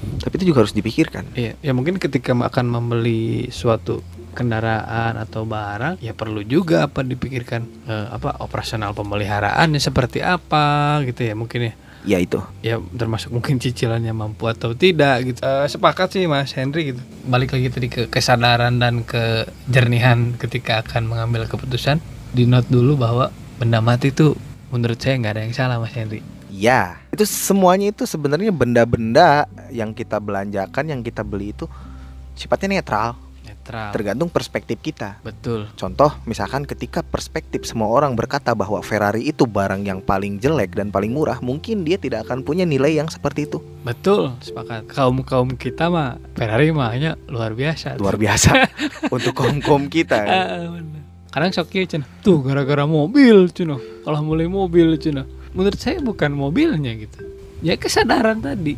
Tapi 0.00 0.32
itu 0.40 0.44
juga 0.54 0.64
harus 0.64 0.72
dipikirkan. 0.72 1.28
Iya, 1.36 1.58
ya 1.60 1.72
mungkin 1.76 2.00
ketika 2.00 2.32
akan 2.32 2.66
membeli 2.72 3.52
suatu 3.52 4.00
kendaraan 4.32 5.18
atau 5.18 5.44
barang, 5.44 5.98
ya 6.00 6.14
perlu 6.14 6.40
juga 6.46 6.86
apa 6.86 7.02
dipikirkan 7.02 7.66
eh, 7.84 8.06
apa 8.08 8.40
operasional 8.40 8.94
pemeliharaannya 8.94 9.82
seperti 9.82 10.22
apa 10.24 10.98
gitu 11.04 11.26
ya 11.26 11.34
mungkin 11.36 11.60
ya. 11.68 11.74
Ya 12.00 12.16
itu. 12.16 12.40
Ya 12.64 12.80
termasuk 12.96 13.28
mungkin 13.28 13.60
cicilannya 13.60 14.16
mampu 14.16 14.48
atau 14.48 14.72
tidak 14.72 15.20
gitu. 15.28 15.38
Eh, 15.44 15.68
sepakat 15.68 16.16
sih 16.16 16.24
Mas 16.24 16.56
Henry 16.56 16.96
gitu. 16.96 17.00
Balik 17.28 17.52
lagi 17.52 17.68
tadi 17.68 17.88
ke 17.92 18.02
kesadaran 18.08 18.80
dan 18.80 19.04
kejernihan 19.04 20.32
ketika 20.40 20.80
akan 20.80 21.12
mengambil 21.12 21.44
keputusan. 21.44 22.00
Di 22.32 22.48
note 22.48 22.70
dulu 22.72 22.96
bahwa 22.96 23.28
benda 23.60 23.84
mati 23.84 24.14
itu 24.14 24.32
menurut 24.70 24.96
saya 24.96 25.18
nggak 25.18 25.34
ada 25.36 25.42
yang 25.44 25.54
salah 25.54 25.76
Mas 25.76 25.92
Henry. 25.92 26.22
Ya, 26.50 26.98
itu 27.14 27.22
semuanya 27.26 27.94
itu 27.94 28.06
sebenarnya 28.06 28.50
benda-benda 28.50 29.46
yang 29.70 29.94
kita 29.94 30.18
belanjakan, 30.18 30.90
yang 30.90 31.00
kita 31.02 31.22
beli 31.22 31.54
itu 31.54 31.70
sifatnya 32.34 32.82
netral, 32.82 33.14
Netral. 33.46 33.94
tergantung 33.94 34.26
perspektif 34.26 34.82
kita. 34.82 35.22
Betul. 35.22 35.70
Contoh, 35.78 36.10
misalkan 36.26 36.66
ketika 36.66 37.06
perspektif 37.06 37.62
semua 37.62 37.86
orang 37.86 38.18
berkata 38.18 38.50
bahwa 38.50 38.82
Ferrari 38.82 39.30
itu 39.30 39.46
barang 39.46 39.86
yang 39.86 40.02
paling 40.02 40.42
jelek 40.42 40.74
dan 40.74 40.90
paling 40.90 41.14
murah, 41.14 41.38
mungkin 41.38 41.86
dia 41.86 42.02
tidak 42.02 42.26
akan 42.26 42.42
punya 42.42 42.66
nilai 42.66 42.98
yang 42.98 43.06
seperti 43.06 43.46
itu. 43.46 43.62
Betul, 43.86 44.34
sepakat. 44.42 44.90
Kaum 44.90 45.22
kaum 45.22 45.54
kita 45.54 45.86
mah 45.86 46.18
Ferrari 46.34 46.74
mahnya 46.74 47.14
luar 47.30 47.54
biasa. 47.54 47.94
Luar 47.94 48.18
biasa 48.18 48.66
untuk 49.14 49.38
kaum-kaum 49.38 49.86
kita. 49.86 50.18
Ah. 50.18 50.66
Kadang 51.30 51.54
kieu 51.70 51.86
cenah. 51.86 52.08
Tuh 52.26 52.42
gara-gara 52.42 52.84
mobil 52.84 53.46
cenah. 53.54 53.78
Kalau 54.02 54.20
mulai 54.26 54.50
mobil 54.50 54.98
cenah. 54.98 55.26
Menurut 55.54 55.78
saya 55.78 56.02
bukan 56.02 56.34
mobilnya 56.34 56.94
gitu. 56.98 57.22
Ya 57.62 57.78
kesadaran 57.78 58.42
tadi 58.42 58.74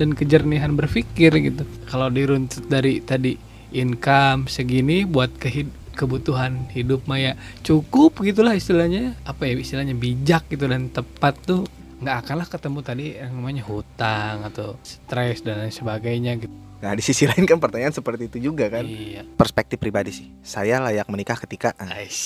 dan 0.00 0.16
kejernihan 0.16 0.72
berpikir 0.72 1.32
gitu. 1.36 1.68
Kalau 1.84 2.08
diruntut 2.08 2.64
dari 2.72 3.04
tadi 3.04 3.36
income 3.76 4.48
segini 4.48 5.04
buat 5.04 5.36
kehid- 5.36 5.76
kebutuhan 5.94 6.70
hidup 6.72 7.04
maya 7.04 7.36
cukup 7.60 8.24
gitulah 8.24 8.56
istilahnya 8.56 9.12
apa 9.28 9.44
ya 9.44 9.60
istilahnya 9.60 9.92
bijak 9.92 10.48
gitu 10.48 10.64
dan 10.64 10.88
tepat 10.88 11.36
tuh 11.44 11.68
nggak 12.00 12.16
akanlah 12.24 12.48
ketemu 12.48 12.78
tadi 12.80 13.06
yang 13.20 13.36
namanya 13.36 13.62
hutang 13.68 14.48
atau 14.48 14.80
stres 14.80 15.44
dan 15.44 15.60
lain 15.60 15.74
sebagainya 15.74 16.40
gitu 16.40 16.69
Nah 16.80 16.92
di 16.92 17.00
sisi 17.00 17.24
lain 17.30 17.44
kan 17.44 17.56
pertanyaan 17.56 17.92
seperti 17.92 18.26
itu 18.26 18.38
juga 18.42 18.68
kan. 18.68 18.82
iya 18.82 19.22
Perspektif 19.26 19.76
pribadi 19.76 20.10
sih. 20.10 20.26
Saya 20.40 20.80
layak 20.80 21.06
menikah 21.06 21.36
ketika 21.36 21.76
Ais. 21.76 22.18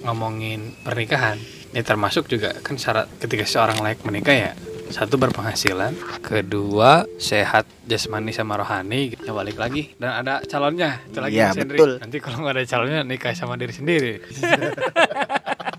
ngomongin 0.00 0.72
pernikahan 0.80 1.36
ya 1.70 1.80
termasuk 1.80 2.26
juga 2.26 2.56
kan 2.56 2.74
syarat 2.74 3.06
ketika 3.18 3.44
seorang 3.44 3.76
layak 3.78 4.00
menikah 4.02 4.32
ya 4.32 4.50
satu 4.88 5.14
berpenghasilan 5.16 5.92
kedua 6.20 7.04
sehat 7.16 7.64
jasmani 7.82 8.28
sama 8.28 8.56
rohani 8.56 9.14
ya 9.14 9.30
balik 9.30 9.56
lagi 9.56 9.92
dan 9.96 10.18
ada 10.18 10.40
calonnya 10.42 11.00
itu 11.06 11.16
lagi 11.16 11.36
Iya, 11.38 11.52
betul. 11.54 11.96
nanti 11.96 12.18
kalau 12.18 12.40
nggak 12.40 12.54
ada 12.54 12.64
calonnya 12.66 13.00
nikah 13.02 13.32
sama 13.32 13.54
diri 13.54 13.70
sendiri 13.70 14.12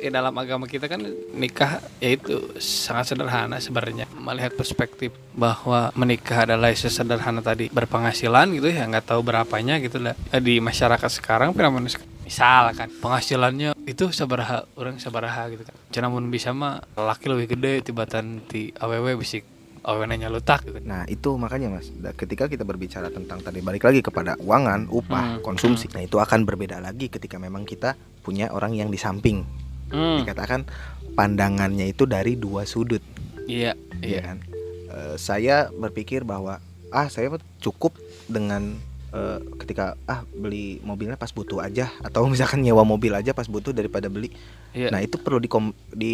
ya 0.00 0.10
dalam 0.12 0.34
agama 0.36 0.68
kita 0.68 0.86
kan 0.86 1.00
nikah 1.32 1.80
yaitu 2.00 2.40
sangat 2.60 3.16
sederhana 3.16 3.56
sebenarnya. 3.60 4.04
Melihat 4.16 4.54
perspektif 4.54 5.12
bahwa 5.32 5.92
menikah 5.96 6.44
adalah 6.44 6.72
sesederhana 6.72 7.40
tadi 7.40 7.72
berpenghasilan 7.72 8.52
gitu 8.56 8.68
ya 8.72 8.84
nggak 8.88 9.08
tahu 9.08 9.24
berapanya 9.24 9.80
gitu 9.80 10.00
lah. 10.00 10.14
Eh, 10.32 10.40
di 10.40 10.60
masyarakat 10.60 11.10
sekarang 11.10 11.56
fenomena 11.56 11.88
misal 12.26 12.74
kan 12.74 12.90
penghasilannya 12.90 13.78
itu 13.86 14.10
sabaraha 14.10 14.66
orang 14.74 14.98
sabaraha 14.98 15.46
gitu 15.54 15.62
kan. 15.62 15.74
Jangan 15.94 16.10
mun 16.10 16.26
bisa 16.28 16.50
mah 16.50 16.82
laki 16.98 17.30
lebih 17.30 17.54
gede 17.54 17.86
tibatan 17.86 18.42
ti 18.42 18.74
aww 18.82 19.06
bisik 19.14 19.46
aww 19.86 20.02
nanya 20.02 20.26
lutak 20.26 20.66
gitu. 20.66 20.82
Nah 20.82 21.06
itu 21.06 21.38
makanya 21.38 21.78
mas, 21.78 21.86
ketika 22.18 22.50
kita 22.50 22.66
berbicara 22.66 23.06
tentang 23.14 23.38
tadi 23.38 23.62
balik 23.62 23.86
lagi 23.86 24.02
kepada 24.02 24.34
uangan, 24.42 24.90
upah, 24.90 25.38
Hmm, 25.38 25.42
konsumsi, 25.46 25.86
nah 25.94 26.02
itu 26.02 26.18
akan 26.18 26.42
berbeda 26.42 26.82
lagi 26.82 27.06
ketika 27.06 27.38
memang 27.38 27.62
kita 27.62 27.94
punya 28.26 28.50
orang 28.50 28.74
yang 28.74 28.90
di 28.90 28.98
samping. 28.98 29.46
Hmm, 29.90 30.22
Dikatakan 30.24 30.66
pandangannya 31.14 31.88
itu 31.90 32.04
dari 32.04 32.34
dua 32.34 32.66
sudut, 32.66 33.00
iya 33.46 33.72
iya 34.02 34.06
iya 34.06 34.20
kan? 34.20 34.36
Eh, 34.90 35.14
saya 35.16 35.70
berpikir 35.70 36.26
bahwa 36.26 36.58
ah 36.90 37.06
saya 37.10 37.30
cukup 37.62 37.94
dengan 38.26 38.74
eh, 39.14 39.38
ketika 39.62 39.94
ah 40.10 40.26
beli 40.34 40.78
mobilnya 40.82 41.14
pas 41.14 41.30
butuh 41.30 41.62
aja 41.62 41.90
atau 42.02 42.26
misalkan 42.32 42.62
nyewa 42.62 42.82
mobil 42.82 43.14
aja 43.14 43.30
pas 43.32 43.46
butuh 43.46 43.70
daripada 43.70 44.10
beli. 44.10 44.34
iya 44.76 44.90
Nah 44.90 45.00
itu 45.00 45.16
perlu 45.16 45.38
dikom 45.40 45.70
di 45.94 46.12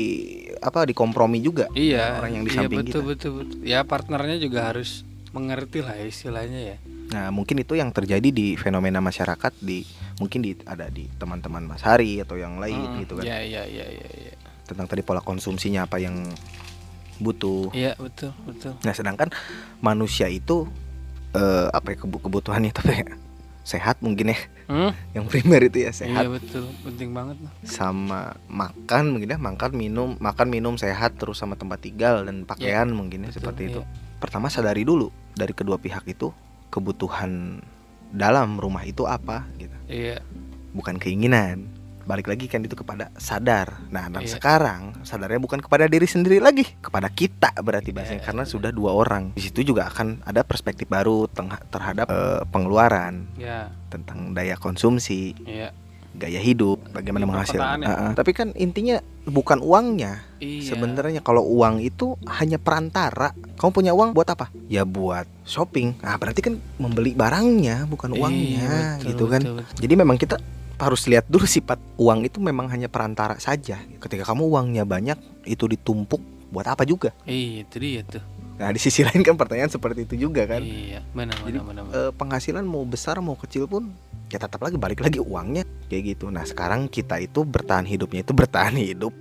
apa 0.63 0.87
dikompromi 0.87 1.43
juga 1.43 1.67
iya 1.75 2.21
orang 2.23 2.43
yang 2.43 2.45
di 2.47 2.53
iya, 2.55 2.59
samping 2.63 2.79
betul, 2.85 3.03
kita. 3.03 3.09
betul 3.09 3.33
betul 3.43 3.59
ya 3.67 3.81
partnernya 3.83 4.39
juga 4.39 4.71
harus 4.71 5.03
mengerti 5.33 5.81
lah 5.81 5.97
ya 5.97 6.07
istilahnya 6.07 6.61
ya 6.63 6.79
Nah, 7.13 7.29
mungkin 7.29 7.61
itu 7.61 7.77
yang 7.77 7.93
terjadi 7.93 8.25
di 8.25 8.57
fenomena 8.57 8.97
masyarakat 8.97 9.53
di 9.61 9.85
mungkin 10.17 10.41
di 10.41 10.57
ada 10.65 10.89
di 10.89 11.13
teman-teman 11.13 11.61
Mas 11.63 11.85
Hari 11.85 12.25
atau 12.25 12.41
yang 12.41 12.57
lain 12.57 12.89
Hmm, 12.89 13.05
gitu 13.05 13.21
kan. 13.21 13.25
iya 13.25 13.45
iya 13.45 13.63
iya 13.69 13.85
iya 13.85 14.09
iya. 14.09 14.33
Tentang 14.65 14.89
tadi 14.89 15.05
pola 15.05 15.21
konsumsinya 15.21 15.85
apa 15.85 16.01
yang 16.01 16.25
butuh. 17.21 17.69
Iya 17.73 18.01
betul 18.01 18.33
betul. 18.49 18.73
Nah, 18.81 18.95
sedangkan 18.97 19.29
manusia 19.79 20.27
itu 20.27 20.65
eh, 21.33 21.69
apa 21.69 21.93
ya 21.93 22.01
kebu- 22.01 22.23
kebutuhannya 22.23 22.73
tapi 22.73 23.05
ya, 23.05 23.13
sehat 23.63 24.01
mungkin 24.01 24.33
ya. 24.33 24.39
Hmm? 24.65 24.97
Yang 25.13 25.25
primer 25.29 25.61
itu 25.69 25.85
ya 25.85 25.85
Iya 25.85 25.93
sehat 25.93 26.25
betul 26.33 26.65
penting 26.81 27.13
banget 27.13 27.37
sama 27.63 28.33
makan 28.49 29.13
mungkin 29.13 29.29
ya, 29.29 29.39
makan 29.39 29.71
minum, 29.75 30.17
makan 30.17 30.49
minum 30.49 30.75
sehat 30.77 31.21
terus 31.21 31.37
sama 31.37 31.61
tempat 31.61 31.77
tinggal 31.79 32.25
dan 32.25 32.49
pakaian 32.49 32.89
mungkin 32.89 33.25
ya 33.25 33.29
betul, 33.29 33.37
seperti 33.37 33.63
itu. 33.69 33.81
iya. 33.81 34.17
Pertama 34.17 34.49
sadari 34.49 34.81
dulu 34.81 35.13
dari 35.33 35.53
kedua 35.53 35.77
pihak 35.77 36.05
itu 36.07 36.31
kebutuhan 36.69 37.61
dalam 38.09 38.57
rumah 38.57 38.85
itu 38.85 39.05
apa 39.05 39.49
gitu. 39.57 39.77
Iya. 39.89 40.21
Bukan 40.73 40.97
keinginan. 40.97 41.69
Balik 42.03 42.27
lagi 42.27 42.51
kan 42.51 42.59
itu 42.61 42.75
kepada 42.75 43.15
sadar. 43.15 43.79
Nah 43.89 44.11
dan 44.11 44.27
Iya. 44.27 44.35
sekarang 44.35 44.99
sadarnya 45.07 45.39
bukan 45.39 45.63
kepada 45.63 45.87
diri 45.87 46.05
sendiri 46.05 46.43
lagi 46.43 46.67
kepada 46.83 47.07
kita 47.07 47.55
berarti 47.63 47.95
bahasanya 47.95 48.21
Iya, 48.21 48.27
karena 48.27 48.43
sudah 48.43 48.75
dua 48.75 48.91
orang. 48.91 49.31
Di 49.39 49.43
situ 49.47 49.63
juga 49.63 49.87
akan 49.87 50.27
ada 50.27 50.43
perspektif 50.43 50.91
baru 50.91 51.31
terhadap 51.71 52.11
eh, 52.11 52.43
pengeluaran 52.51 53.31
ya 53.39 53.71
tentang 53.87 54.35
daya 54.35 54.59
konsumsi. 54.59 55.39
Iya 55.47 55.71
gaya 56.13 56.41
hidup 56.41 56.79
bagaimana 56.93 57.25
menghasilkan 57.25 57.83
ya. 57.83 57.89
Ah. 57.89 58.13
tapi 58.13 58.37
kan 58.37 58.53
intinya 58.53 59.01
bukan 59.25 59.65
uangnya 59.65 60.21
iya. 60.39 60.69
sebenarnya 60.69 61.25
kalau 61.25 61.41
uang 61.45 61.81
itu 61.81 62.21
hanya 62.29 62.61
perantara 62.61 63.33
kamu 63.57 63.71
punya 63.73 63.93
uang 63.97 64.13
buat 64.13 64.29
apa 64.29 64.53
ya 64.69 64.85
buat 64.85 65.25
shopping 65.49 66.05
nah 66.05 66.21
berarti 66.21 66.41
kan 66.45 66.55
membeli 66.77 67.17
barangnya 67.17 67.89
bukan 67.89 68.13
Iya, 68.13 68.21
uangnya 68.21 68.73
betul, 69.01 69.09
gitu 69.09 69.25
kan 69.33 69.41
betul, 69.41 69.57
betul. 69.65 69.77
jadi 69.81 69.95
memang 69.97 70.17
kita 70.21 70.37
harus 70.83 71.07
lihat 71.07 71.31
dulu 71.31 71.47
sifat 71.47 71.79
uang 71.95 72.27
itu 72.27 72.43
memang 72.43 72.67
hanya 72.67 72.91
perantara 72.91 73.39
saja. 73.39 73.79
Ketika 74.03 74.27
kamu 74.27 74.51
uangnya 74.51 74.83
banyak, 74.83 75.15
itu 75.47 75.71
ditumpuk 75.71 76.19
buat 76.51 76.67
apa 76.67 76.83
juga? 76.83 77.15
Iya 77.23 77.63
itu 77.63 77.77
dia 77.79 78.03
tuh. 78.03 78.23
Nah 78.59 78.69
di 78.75 78.83
sisi 78.83 79.01
lain 79.07 79.23
kan 79.23 79.39
pertanyaan 79.39 79.71
seperti 79.71 80.11
itu 80.11 80.27
juga 80.29 80.43
kan. 80.45 80.59
Iya 80.59 81.07
benar 81.15 81.39
Jadi, 81.39 81.55
benar 81.55 81.65
benar. 81.71 81.83
benar. 81.87 82.03
Eh, 82.11 82.13
penghasilan 82.19 82.65
mau 82.67 82.83
besar 82.83 83.23
mau 83.23 83.39
kecil 83.39 83.71
pun 83.71 83.95
ya 84.33 84.41
tetap 84.41 84.65
lagi 84.65 84.81
balik 84.81 85.05
lagi 85.05 85.21
uangnya 85.21 85.69
kayak 85.93 86.17
gitu. 86.17 86.33
Nah 86.33 86.49
sekarang 86.49 86.89
kita 86.89 87.21
itu 87.21 87.45
bertahan 87.45 87.85
hidupnya 87.85 88.25
itu 88.25 88.33
bertahan 88.33 88.73
hidup. 88.73 89.13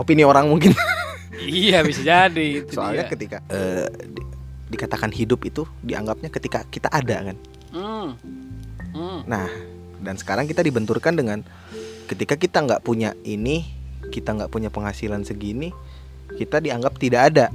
Opini 0.00 0.24
orang 0.24 0.48
mungkin 0.48 0.72
iya 1.44 1.84
bisa 1.84 2.00
jadi. 2.00 2.64
Itu 2.64 2.80
soalnya 2.80 3.04
dia. 3.04 3.12
ketika 3.12 3.36
eh, 3.52 3.84
di- 4.08 4.24
dikatakan 4.72 5.12
hidup 5.12 5.44
itu 5.44 5.68
dianggapnya 5.84 6.32
ketika 6.32 6.64
kita 6.66 6.88
ada 6.88 7.32
kan. 7.32 7.36
Hmm. 7.76 8.08
Hmm. 8.96 9.20
Nah, 9.28 9.44
dan 10.00 10.16
sekarang 10.16 10.48
kita 10.48 10.64
dibenturkan 10.64 11.12
dengan 11.12 11.44
ketika 12.08 12.40
kita 12.40 12.64
nggak 12.64 12.80
punya 12.80 13.12
ini, 13.28 13.68
kita 14.08 14.32
nggak 14.32 14.48
punya 14.48 14.72
penghasilan 14.72 15.20
segini, 15.28 15.68
kita 16.40 16.64
dianggap 16.64 16.96
tidak 16.96 17.22
ada 17.34 17.46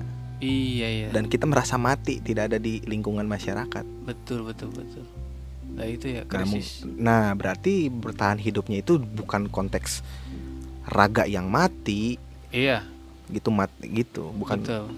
Iya 0.41 0.87
iya. 0.89 1.07
dan 1.13 1.29
kita 1.29 1.45
merasa 1.45 1.77
mati, 1.77 2.17
tidak 2.21 2.49
ada 2.53 2.57
di 2.57 2.81
lingkungan 2.85 3.25
masyarakat. 3.25 3.85
betul 4.05 4.45
betul 4.45 4.69
betul. 4.73 5.05
Nah 5.75 5.85
itu 5.87 6.05
ya 6.11 6.21
Nah, 6.23 6.29
krisis. 6.29 6.83
Nah, 6.83 7.31
berarti 7.33 7.87
bertahan 7.87 8.37
hidupnya 8.37 8.83
itu 8.83 8.99
bukan 8.99 9.47
konteks 9.47 10.03
raga 10.87 11.23
yang 11.29 11.47
mati 11.47 12.19
Iya 12.51 12.83
gitu 13.31 13.47
mat 13.47 13.71
gitu, 13.79 14.27
bukan. 14.35 14.59
betul. 14.59 14.91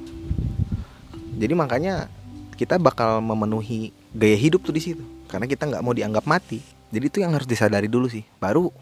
Jadi 1.37 1.53
makanya 1.53 2.09
kita 2.57 2.81
bakal 2.81 3.21
memenuhi 3.21 3.93
gaya 4.09 4.37
hidup 4.37 4.65
tuh 4.65 4.73
di 4.73 4.81
situ, 4.81 5.05
karena 5.29 5.45
kita 5.45 5.69
nggak 5.69 5.83
mau 5.85 5.93
dianggap 5.93 6.25
mati. 6.25 6.57
Jadi 6.89 7.05
itu 7.09 7.17
yang 7.21 7.33
harus 7.37 7.45
disadari 7.45 7.85
dulu 7.85 8.09
sih. 8.09 8.25
Baru 8.41 8.73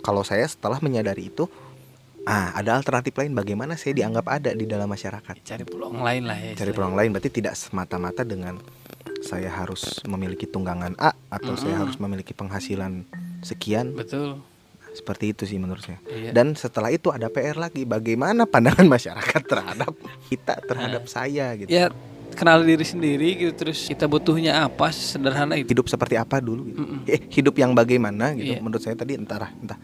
kalau 0.00 0.24
saya 0.24 0.44
setelah 0.48 0.80
menyadari 0.80 1.28
itu, 1.32 1.48
ah 2.24 2.52
ada 2.56 2.76
alternatif 2.76 3.12
lain 3.16 3.32
bagaimana 3.36 3.76
saya 3.76 3.92
dianggap 3.96 4.24
ada 4.28 4.52
di 4.56 4.64
dalam 4.64 4.88
masyarakat. 4.88 5.34
Cari 5.44 5.64
peluang 5.68 6.00
lain 6.00 6.24
lah 6.24 6.36
ya. 6.40 6.52
Cari 6.56 6.72
peluang 6.72 6.96
lain 6.96 7.12
berarti 7.12 7.28
tidak 7.32 7.56
semata-mata 7.56 8.24
dengan 8.24 8.56
saya 9.24 9.48
harus 9.48 10.04
memiliki 10.04 10.44
tunggangan 10.44 10.92
A 11.00 11.16
atau 11.32 11.56
saya 11.56 11.74
Mm-mm. 11.74 11.82
harus 11.88 11.96
memiliki 11.96 12.36
penghasilan 12.36 13.08
sekian. 13.40 13.96
Betul. 13.96 14.44
Seperti 14.94 15.34
itu 15.34 15.42
sih 15.42 15.58
menurut 15.58 15.82
saya. 15.82 15.98
Iya. 16.06 16.30
Dan 16.30 16.54
setelah 16.54 16.92
itu 16.92 17.10
ada 17.10 17.26
PR 17.26 17.58
lagi, 17.58 17.82
bagaimana 17.82 18.44
pandangan 18.46 18.86
masyarakat 18.86 19.42
terhadap 19.42 19.90
kita, 20.28 20.54
terhadap 20.62 21.02
saya 21.08 21.56
gitu. 21.58 21.66
ya 21.66 21.90
kenal 22.34 22.66
diri 22.66 22.82
sendiri 22.82 23.38
gitu 23.38 23.54
terus 23.54 23.86
kita 23.86 24.06
butuhnya 24.06 24.66
apa 24.66 24.90
sederhana 24.90 25.54
itu. 25.54 25.70
Hidup 25.74 25.86
seperti 25.90 26.14
apa 26.14 26.38
dulu 26.38 26.62
gitu. 26.70 26.78
Mm-mm. 26.84 26.98
Eh, 27.10 27.20
hidup 27.32 27.58
yang 27.58 27.74
bagaimana 27.74 28.34
gitu. 28.38 28.54
Iya. 28.54 28.62
Menurut 28.62 28.82
saya 28.82 28.94
tadi 28.94 29.18
entah 29.18 29.50
entah 29.50 29.78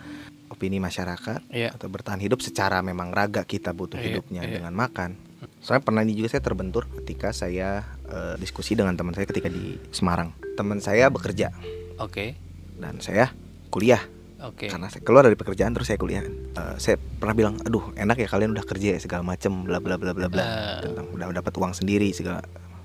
opini 0.50 0.82
masyarakat 0.82 1.46
Iya. 1.48 1.72
atau 1.74 1.86
bertahan 1.86 2.18
hidup 2.18 2.42
secara 2.42 2.82
memang 2.82 3.14
raga 3.14 3.46
kita 3.46 3.70
butuh 3.70 3.98
Iya, 3.98 4.18
hidupnya 4.18 4.42
iya. 4.44 4.52
dengan 4.58 4.74
makan. 4.74 5.29
Soalnya 5.60 5.84
pernah 5.84 6.00
ini 6.00 6.12
juga 6.12 6.32
saya 6.32 6.42
terbentur 6.42 6.88
ketika 6.96 7.30
saya 7.30 7.84
eh, 8.08 8.34
diskusi 8.36 8.72
dengan 8.72 8.96
teman 8.96 9.12
saya 9.12 9.24
ketika 9.24 9.46
di 9.46 9.76
Semarang. 9.90 10.32
Teman 10.56 10.80
saya 10.80 11.08
bekerja 11.08 11.52
Oke. 11.96 12.36
dan 12.76 12.96
saya 12.98 13.28
kuliah 13.68 14.00
Oke. 14.40 14.72
karena 14.72 14.88
saya 14.88 15.04
keluar 15.04 15.22
dari 15.22 15.36
pekerjaan 15.36 15.72
terus 15.72 15.86
saya 15.86 16.00
kuliah. 16.00 16.24
Eh, 16.24 16.76
saya 16.76 16.96
pernah 16.96 17.36
bilang, 17.36 17.54
aduh 17.60 17.92
enak 17.92 18.16
ya 18.16 18.26
kalian 18.26 18.50
udah 18.50 18.64
kerja 18.64 18.96
ya 18.96 18.98
segala 18.98 19.20
macem 19.22 19.52
bla 19.62 19.78
bla 19.78 20.00
bla 20.00 20.16
bla 20.16 20.26
bla 20.26 20.42
Eh. 20.42 20.88
tentang 20.88 21.06
udah 21.12 21.28
dapat 21.30 21.52
uang 21.54 21.72
sendiri 21.72 22.08
segala. 22.10 22.40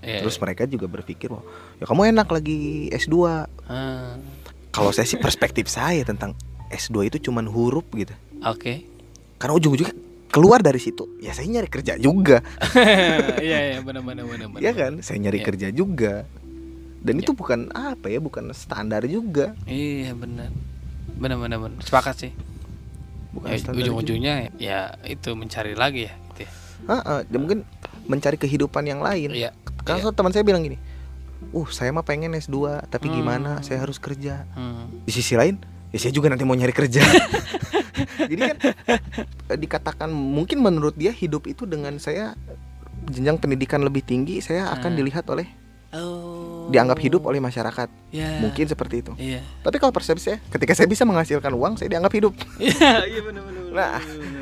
Iya, 0.05 0.21
Terus 0.21 0.37
mereka 0.37 0.69
juga 0.69 0.85
berpikir, 0.85 1.33
wah 1.33 1.41
ya 1.81 1.89
kamu 1.89 2.13
enak 2.13 2.29
lagi 2.29 2.91
S2 2.93 3.15
Ah, 3.65 4.13
kalau 4.69 4.93
saya 4.93 5.07
sih 5.07 5.17
perspektif 5.17 5.65
saya 5.65 6.03
tentang 6.03 6.37
S2 6.67 7.07
itu 7.07 7.17
cuman 7.23 7.47
huruf 7.47 7.87
gitu. 7.89 8.13
Oke. 8.43 8.85
Karena 9.35 9.57
ujung-ujungnya 9.57 9.95
keluar 10.35 10.59
dari 10.59 10.77
situ, 10.77 11.07
ya 11.17 11.31
saya 11.31 11.47
nyari 11.47 11.65
kerja 11.65 11.95
juga, 11.95 12.43
Iya 13.39 13.59
iya 13.71 13.79
benar 13.79 14.03
benar 14.03 14.27
benar 14.27 14.47
benar. 14.49 14.59
ya 14.59 14.71
kan? 14.71 14.99
Saya 14.99 15.17
nyari 15.21 15.39
Iya. 15.39 15.45
kerja 15.45 15.67
juga. 15.71 16.27
Dan 16.99 17.15
Iya. 17.15 17.21
itu 17.21 17.31
bukan 17.31 17.71
apa 17.71 18.05
ya, 18.05 18.19
bukan 18.19 18.51
standar 18.51 19.05
juga, 19.05 19.55
Iya 19.63 20.11
benar. 20.11 20.51
Benar 21.15 21.37
benar 21.37 21.57
benar. 21.61 21.79
Sepakat 21.79 22.15
sih. 22.19 22.31
bukan 23.31 23.47
Ya, 23.47 23.57
standar. 23.57 23.75
juga. 23.77 23.95
ujung-ujungnya 23.95 24.35
ya 24.55 24.79
itu 25.03 25.31
mencari 25.31 25.71
lagi 25.73 26.07
ya. 26.07 26.13
Gitu 26.29 26.39
ya. 26.43 26.51
Heeh, 26.89 27.19
dan 27.25 27.37
mungkin 27.37 27.59
mencari 28.05 28.35
kehidupan 28.35 28.83
yang 28.83 28.99
lain. 28.99 29.31
Iya. 29.31 29.51
Karena 29.81 29.99
Iya. 29.99 30.05
so- 30.05 30.13
teman 30.13 30.31
saya 30.31 30.41
bilang 30.41 30.59
gini, 30.61 30.79
uh 31.51 31.67
saya 31.69 31.91
mah 31.91 32.01
pengen 32.01 32.31
S2, 32.33 32.55
tapi 32.85 33.07
Hmm. 33.07 33.15
gimana? 33.17 33.59
Saya 33.59 33.79
harus 33.79 33.95
kerja. 33.97 34.47
Hmm. 34.51 34.87
Di 35.03 35.11
sisi 35.11 35.33
lain, 35.33 35.59
ya 35.95 35.97
saya 35.97 36.11
juga 36.11 36.27
nanti 36.27 36.43
mau 36.43 36.51
nyari 36.53 36.75
kerja 36.75 36.99
jadi 38.29 38.41
kan 38.45 38.57
eh, 39.47 39.57
dikatakan 39.57 40.11
mungkin 40.11 40.59
menurut 40.59 40.91
dia 40.93 41.09
hidup 41.09 41.47
itu 41.47 41.63
dengan 41.63 41.95
saya 41.97 42.35
jenjang 43.07 43.39
pendidikan 43.39 43.79
lebih 43.79 44.03
tinggi 44.03 44.39
saya 44.39 44.67
akan 44.69 44.91
Hmm. 44.91 44.99
dilihat 44.99 45.23
oleh 45.25 45.47
Oh. 45.95 46.67
dianggap 46.67 46.99
hidup 46.99 47.23
oleh 47.23 47.39
masyarakat 47.39 47.87
Ya. 48.11 48.43
mungkin 48.43 48.67
seperti 48.67 48.99
itu 48.99 49.15
Iya. 49.15 49.39
tapi 49.61 49.79
kalau 49.79 49.95
persepsi 49.95 50.27
saya 50.27 50.37
ketika 50.49 50.75
saya 50.75 50.91
bisa 50.91 51.07
menghasilkan 51.07 51.47
uang 51.49 51.79
saya 51.79 51.87
dianggap 51.87 52.11
hidup 52.11 52.35
Iya, 52.57 52.75
iya 53.15 53.21
benar 53.23 53.41
benar. 53.41 53.63
Nah, 53.71 53.99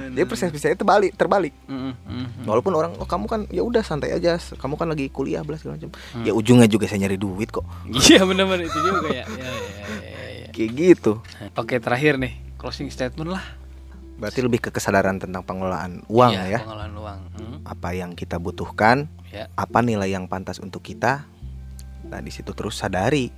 jadi 0.10 0.26
persepsi 0.26 0.58
saya 0.58 0.74
terbalik 0.74 1.14
terbalik 1.14 1.54
Mm, 1.66 1.78
mm, 1.78 1.94
mm. 2.02 2.26
walaupun 2.44 2.74
orang 2.74 2.98
oh 2.98 3.06
kamu 3.06 3.26
kan 3.28 3.42
ya 3.48 3.62
udah 3.62 3.82
santai 3.82 4.10
aja 4.12 4.42
kamu 4.56 4.74
kan 4.76 4.88
lagi 4.88 5.06
kuliah 5.08 5.42
belas 5.42 5.62
segala 5.62 5.78
macam 5.78 5.94
Hmm. 5.94 6.26
ya 6.26 6.34
ujungnya 6.34 6.66
juga 6.66 6.90
saya 6.90 7.06
nyari 7.06 7.18
duit 7.18 7.46
kok 7.48 7.66
Iya 7.86 8.26
benar 8.26 8.46
benar 8.48 8.66
itu 8.66 8.80
juga 8.80 9.08
ya. 9.12 9.22
Ya, 9.24 9.38
ya, 9.38 9.54
ya, 9.54 9.94
ya. 10.02 10.13
Kayak 10.54 10.72
gitu 10.72 11.20
Oke 11.54 11.76
terakhir 11.78 12.16
nih 12.16 12.38
closing 12.56 12.88
statement 12.88 13.28
lah. 13.30 13.44
berarti 14.14 14.40
lebih 14.40 14.62
ke 14.62 14.70
kesadaran 14.70 15.18
tentang 15.18 15.42
pengelolaan 15.42 16.06
uang 16.06 16.32
Iya, 16.32 16.44
ya 16.48 16.60
Pengelolaan 16.62 16.94
uang. 16.96 17.20
Hmm, 17.34 17.58
apa 17.66 17.90
yang 17.92 18.14
kita 18.14 18.38
butuhkan 18.38 19.10
Ya. 19.28 19.50
apa 19.52 19.82
nilai 19.82 20.08
yang 20.08 20.26
pantas 20.26 20.58
untuk 20.58 20.80
kita 20.80 21.26
nah 22.04 22.20
di 22.20 22.30
situ 22.30 22.52
terus 22.52 22.78
sadari 22.78 23.34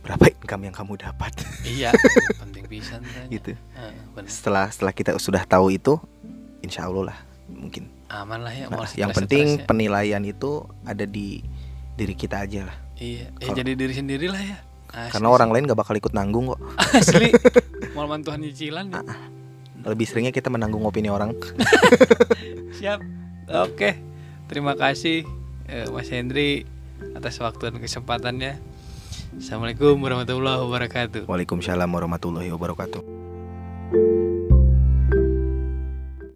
berapa 0.00 0.30
income 0.30 0.62
yang 0.64 0.76
kamu 0.76 0.94
dapat 0.96 1.34
Iya. 1.62 1.90
penting 2.40 2.64
pisan 2.64 3.02
tanya. 3.02 3.26
gitu 3.28 3.52
Eh, 3.52 3.92
bener. 4.14 4.30
setelah 4.30 4.64
setelah 4.66 4.92
kita 4.92 5.10
sudah 5.16 5.42
tahu 5.42 5.68
itu 5.70 5.98
insya 6.60 6.86
Allah 6.86 7.10
lah 7.10 7.18
mungkin 7.48 7.90
Aman 8.06 8.40
lah 8.40 8.50
ya. 8.50 8.66
Nah, 8.66 8.86
yang 8.92 9.10
penting 9.10 9.46
ya. 9.56 9.64
penilaian 9.64 10.22
itu 10.22 10.62
ada 10.82 11.02
di 11.02 11.42
diri 11.92 12.14
kita 12.14 12.40
aja 12.40 12.64
lah 12.64 12.76
Iya. 12.94 13.34
Ya 13.34 13.48
jadi 13.52 13.74
diri 13.74 13.92
sendiri 13.92 14.26
lah 14.26 14.38
ya. 14.38 14.58
Asli 14.90 15.12
karena 15.16 15.28
orang 15.30 15.50
lain 15.54 15.64
gak 15.70 15.78
bakal 15.78 15.94
ikut 15.94 16.12
nanggung 16.12 16.50
kok 16.54 16.60
asli 16.98 17.30
mau 17.94 18.10
mantuan 18.10 18.42
cicilan 18.42 18.90
ya. 18.90 19.02
lebih 19.86 20.04
seringnya 20.04 20.34
kita 20.34 20.50
menanggung 20.52 20.84
opini 20.84 21.08
orang 21.08 21.32
Siap. 22.80 23.00
Oke. 23.66 24.00
Terima 24.48 24.72
kasih 24.72 25.28
eh, 25.68 25.86
Mas 25.92 26.08
Hendri 26.08 26.64
atas 27.12 27.36
waktu 27.44 27.68
dan 27.68 27.76
kesempatannya. 27.76 28.56
Assalamualaikum 29.36 30.00
warahmatullahi 30.00 30.64
wabarakatuh. 30.64 31.22
Waalaikumsalam 31.28 31.86
warahmatullahi 31.86 32.48
wabarakatuh 32.48 33.09